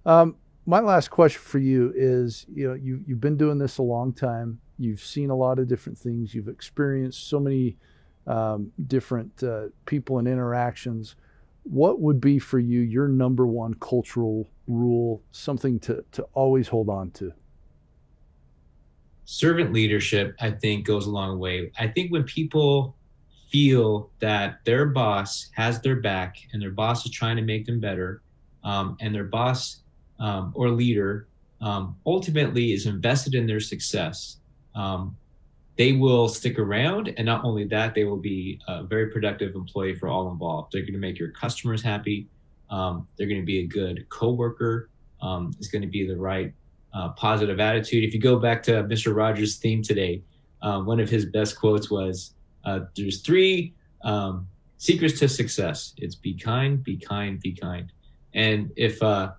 Um, 0.05 0.37
my 0.65 0.79
last 0.79 1.09
question 1.09 1.41
for 1.41 1.59
you 1.59 1.91
is, 1.93 2.45
you 2.55 2.69
know, 2.69 2.73
you 2.73 3.03
you've 3.05 3.19
been 3.19 3.35
doing 3.35 3.57
this 3.57 3.79
a 3.79 3.83
long 3.83 4.13
time. 4.13 4.61
You've 4.77 5.01
seen 5.01 5.29
a 5.29 5.35
lot 5.35 5.59
of 5.59 5.67
different 5.67 5.97
things. 5.97 6.33
You've 6.33 6.47
experienced 6.47 7.27
so 7.27 7.37
many 7.41 7.75
um, 8.27 8.71
different 8.87 9.43
uh, 9.43 9.65
people 9.85 10.17
and 10.19 10.27
interactions. 10.27 11.15
What 11.63 11.99
would 12.01 12.19
be 12.19 12.39
for 12.39 12.59
you 12.59 12.81
your 12.81 13.07
number 13.07 13.45
one 13.45 13.73
cultural 13.75 14.49
rule, 14.67 15.21
something 15.31 15.79
to 15.81 16.03
to 16.13 16.23
always 16.33 16.67
hold 16.67 16.89
on 16.89 17.11
to? 17.11 17.33
Servant 19.25 19.71
leadership, 19.71 20.35
I 20.39 20.51
think, 20.51 20.85
goes 20.85 21.07
a 21.07 21.09
long 21.09 21.39
way. 21.39 21.71
I 21.79 21.87
think 21.87 22.11
when 22.11 22.23
people 22.23 22.95
feel 23.53 24.09
that 24.19 24.57
their 24.65 24.87
boss 24.87 25.49
has 25.53 25.79
their 25.81 25.97
back 25.97 26.37
and 26.51 26.61
their 26.61 26.71
boss 26.71 27.05
is 27.05 27.11
trying 27.11 27.35
to 27.35 27.43
make 27.43 27.65
them 27.65 27.79
better 27.79 28.21
um, 28.63 28.97
and 28.99 29.13
their 29.13 29.25
boss 29.25 29.81
um, 30.19 30.51
or 30.55 30.69
leader 30.69 31.27
um, 31.61 31.95
ultimately 32.05 32.73
is 32.73 32.87
invested 32.87 33.35
in 33.35 33.45
their 33.45 33.59
success 33.59 34.37
um, 34.73 35.15
they 35.75 35.93
will 35.93 36.27
stick 36.27 36.59
around 36.59 37.13
and 37.17 37.25
not 37.25 37.43
only 37.43 37.65
that 37.65 37.95
they 37.95 38.03
will 38.03 38.17
be 38.17 38.59
a 38.67 38.83
very 38.83 39.07
productive 39.07 39.55
employee 39.55 39.95
for 39.95 40.07
all 40.07 40.29
involved 40.31 40.71
they're 40.71 40.81
going 40.81 40.93
to 40.93 40.99
make 40.99 41.17
your 41.17 41.31
customers 41.31 41.81
happy 41.81 42.27
um, 42.69 43.07
they're 43.17 43.27
going 43.27 43.41
to 43.41 43.45
be 43.45 43.59
a 43.59 43.67
good 43.67 44.07
coworker 44.09 44.89
um, 45.21 45.51
it's 45.57 45.67
going 45.67 45.81
to 45.81 45.87
be 45.87 46.07
the 46.07 46.17
right 46.17 46.53
uh, 46.93 47.09
positive 47.09 47.59
attitude 47.59 48.03
if 48.03 48.13
you 48.13 48.19
go 48.19 48.37
back 48.37 48.61
to 48.61 48.83
mr 48.83 49.15
rogers 49.15 49.57
theme 49.57 49.81
today 49.81 50.21
uh, 50.61 50.79
one 50.79 50.99
of 50.99 51.09
his 51.09 51.25
best 51.25 51.57
quotes 51.59 51.89
was 51.89 52.33
uh, 52.65 52.81
there's 52.95 53.21
three 53.21 53.73
um, 54.03 54.47
secrets 54.83 55.19
to 55.19 55.29
success. 55.29 55.93
It's 55.97 56.15
be 56.15 56.33
kind, 56.33 56.83
be 56.83 56.97
kind, 56.97 57.39
be 57.39 57.53
kind. 57.53 57.91
And 58.33 58.71
if 58.75 59.01
uh, 59.01 59.31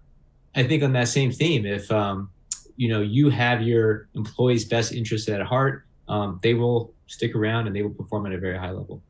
I 0.54 0.62
think 0.62 0.82
on 0.82 0.92
that 0.94 1.08
same 1.08 1.32
theme, 1.32 1.66
if 1.66 1.90
um, 1.90 2.30
you 2.76 2.88
know 2.88 3.02
you 3.02 3.30
have 3.30 3.62
your 3.62 4.08
employees' 4.14 4.64
best 4.64 4.92
interests 4.92 5.28
at 5.28 5.42
heart, 5.42 5.86
um, 6.08 6.40
they 6.42 6.54
will 6.54 6.92
stick 7.06 7.34
around 7.34 7.66
and 7.66 7.74
they 7.74 7.82
will 7.82 7.90
perform 7.90 8.26
at 8.26 8.32
a 8.32 8.38
very 8.38 8.58
high 8.58 8.70
level. 8.70 9.02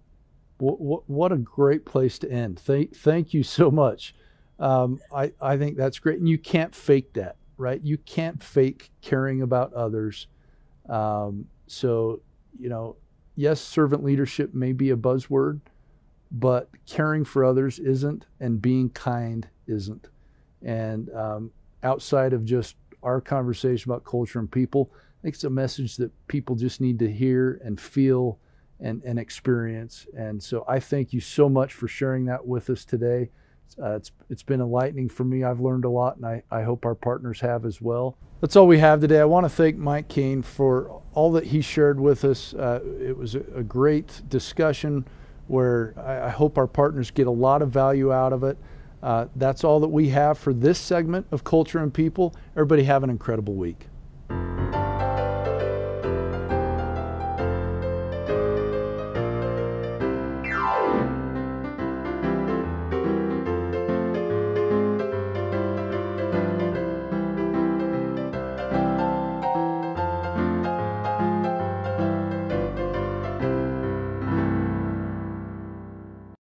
What, 0.58 1.08
what 1.08 1.32
a 1.32 1.36
great 1.36 1.84
place 1.84 2.18
to 2.20 2.30
end. 2.30 2.58
Thank, 2.58 2.96
thank 2.96 3.34
you 3.34 3.42
so 3.42 3.70
much. 3.70 4.14
Um, 4.58 5.00
I, 5.14 5.32
I 5.40 5.56
think 5.56 5.76
that's 5.76 5.98
great. 5.98 6.18
And 6.18 6.28
you 6.28 6.38
can't 6.38 6.74
fake 6.74 7.12
that, 7.14 7.36
right? 7.56 7.80
You 7.82 7.98
can't 7.98 8.42
fake 8.42 8.90
caring 9.02 9.42
about 9.42 9.72
others. 9.72 10.28
Um, 10.88 11.46
so, 11.66 12.20
you 12.58 12.68
know, 12.68 12.96
yes, 13.34 13.60
servant 13.60 14.04
leadership 14.04 14.54
may 14.54 14.72
be 14.72 14.90
a 14.90 14.96
buzzword, 14.96 15.60
but 16.30 16.68
caring 16.86 17.24
for 17.24 17.44
others 17.44 17.78
isn't, 17.78 18.26
and 18.40 18.62
being 18.62 18.90
kind 18.90 19.48
isn't. 19.66 20.08
And 20.62 21.10
um, 21.10 21.50
outside 21.82 22.32
of 22.32 22.44
just 22.44 22.76
our 23.02 23.20
conversation 23.20 23.90
about 23.90 24.04
culture 24.04 24.38
and 24.38 24.50
people, 24.50 24.90
it's 25.24 25.44
a 25.44 25.50
message 25.50 25.96
that 25.96 26.12
people 26.28 26.54
just 26.54 26.80
need 26.80 26.98
to 26.98 27.10
hear 27.10 27.60
and 27.64 27.80
feel 27.80 28.38
and, 28.80 29.02
and 29.04 29.18
experience. 29.18 30.06
And 30.16 30.42
so 30.42 30.64
I 30.68 30.80
thank 30.80 31.12
you 31.12 31.20
so 31.20 31.48
much 31.48 31.72
for 31.72 31.88
sharing 31.88 32.26
that 32.26 32.46
with 32.46 32.70
us 32.70 32.84
today. 32.84 33.30
Uh, 33.82 33.96
it's, 33.96 34.12
it's 34.30 34.42
been 34.42 34.60
enlightening 34.60 35.08
for 35.08 35.24
me. 35.24 35.42
I've 35.42 35.60
learned 35.60 35.84
a 35.84 35.88
lot, 35.88 36.16
and 36.16 36.26
I, 36.26 36.42
I 36.50 36.62
hope 36.62 36.84
our 36.84 36.94
partners 36.94 37.40
have 37.40 37.64
as 37.64 37.80
well. 37.80 38.16
That's 38.40 38.56
all 38.56 38.66
we 38.66 38.78
have 38.78 39.00
today. 39.00 39.20
I 39.20 39.24
want 39.24 39.44
to 39.44 39.48
thank 39.48 39.76
Mike 39.76 40.08
Kane 40.08 40.42
for 40.42 41.02
all 41.14 41.32
that 41.32 41.46
he 41.46 41.60
shared 41.60 41.98
with 41.98 42.24
us. 42.24 42.54
Uh, 42.54 42.80
it 43.00 43.16
was 43.16 43.34
a, 43.34 43.40
a, 43.54 43.62
great 43.62 44.22
discussion 44.28 45.06
where 45.46 45.94
I, 45.96 46.26
I, 46.26 46.28
hope 46.28 46.58
our 46.58 46.66
partners 46.66 47.10
get 47.10 47.26
a 47.26 47.30
lot 47.30 47.62
of 47.62 47.70
value 47.70 48.12
out 48.12 48.32
of 48.32 48.44
it. 48.44 48.58
Uh, 49.02 49.26
that's 49.36 49.64
all 49.64 49.80
that 49.80 49.88
we 49.88 50.10
have 50.10 50.38
for 50.38 50.52
this 50.52 50.78
segment 50.78 51.26
of 51.30 51.42
Culture 51.42 51.78
and 51.78 51.92
People. 51.92 52.34
Everybody 52.52 52.84
have 52.84 53.02
an 53.02 53.10
incredible 53.10 53.54
week. 53.54 53.86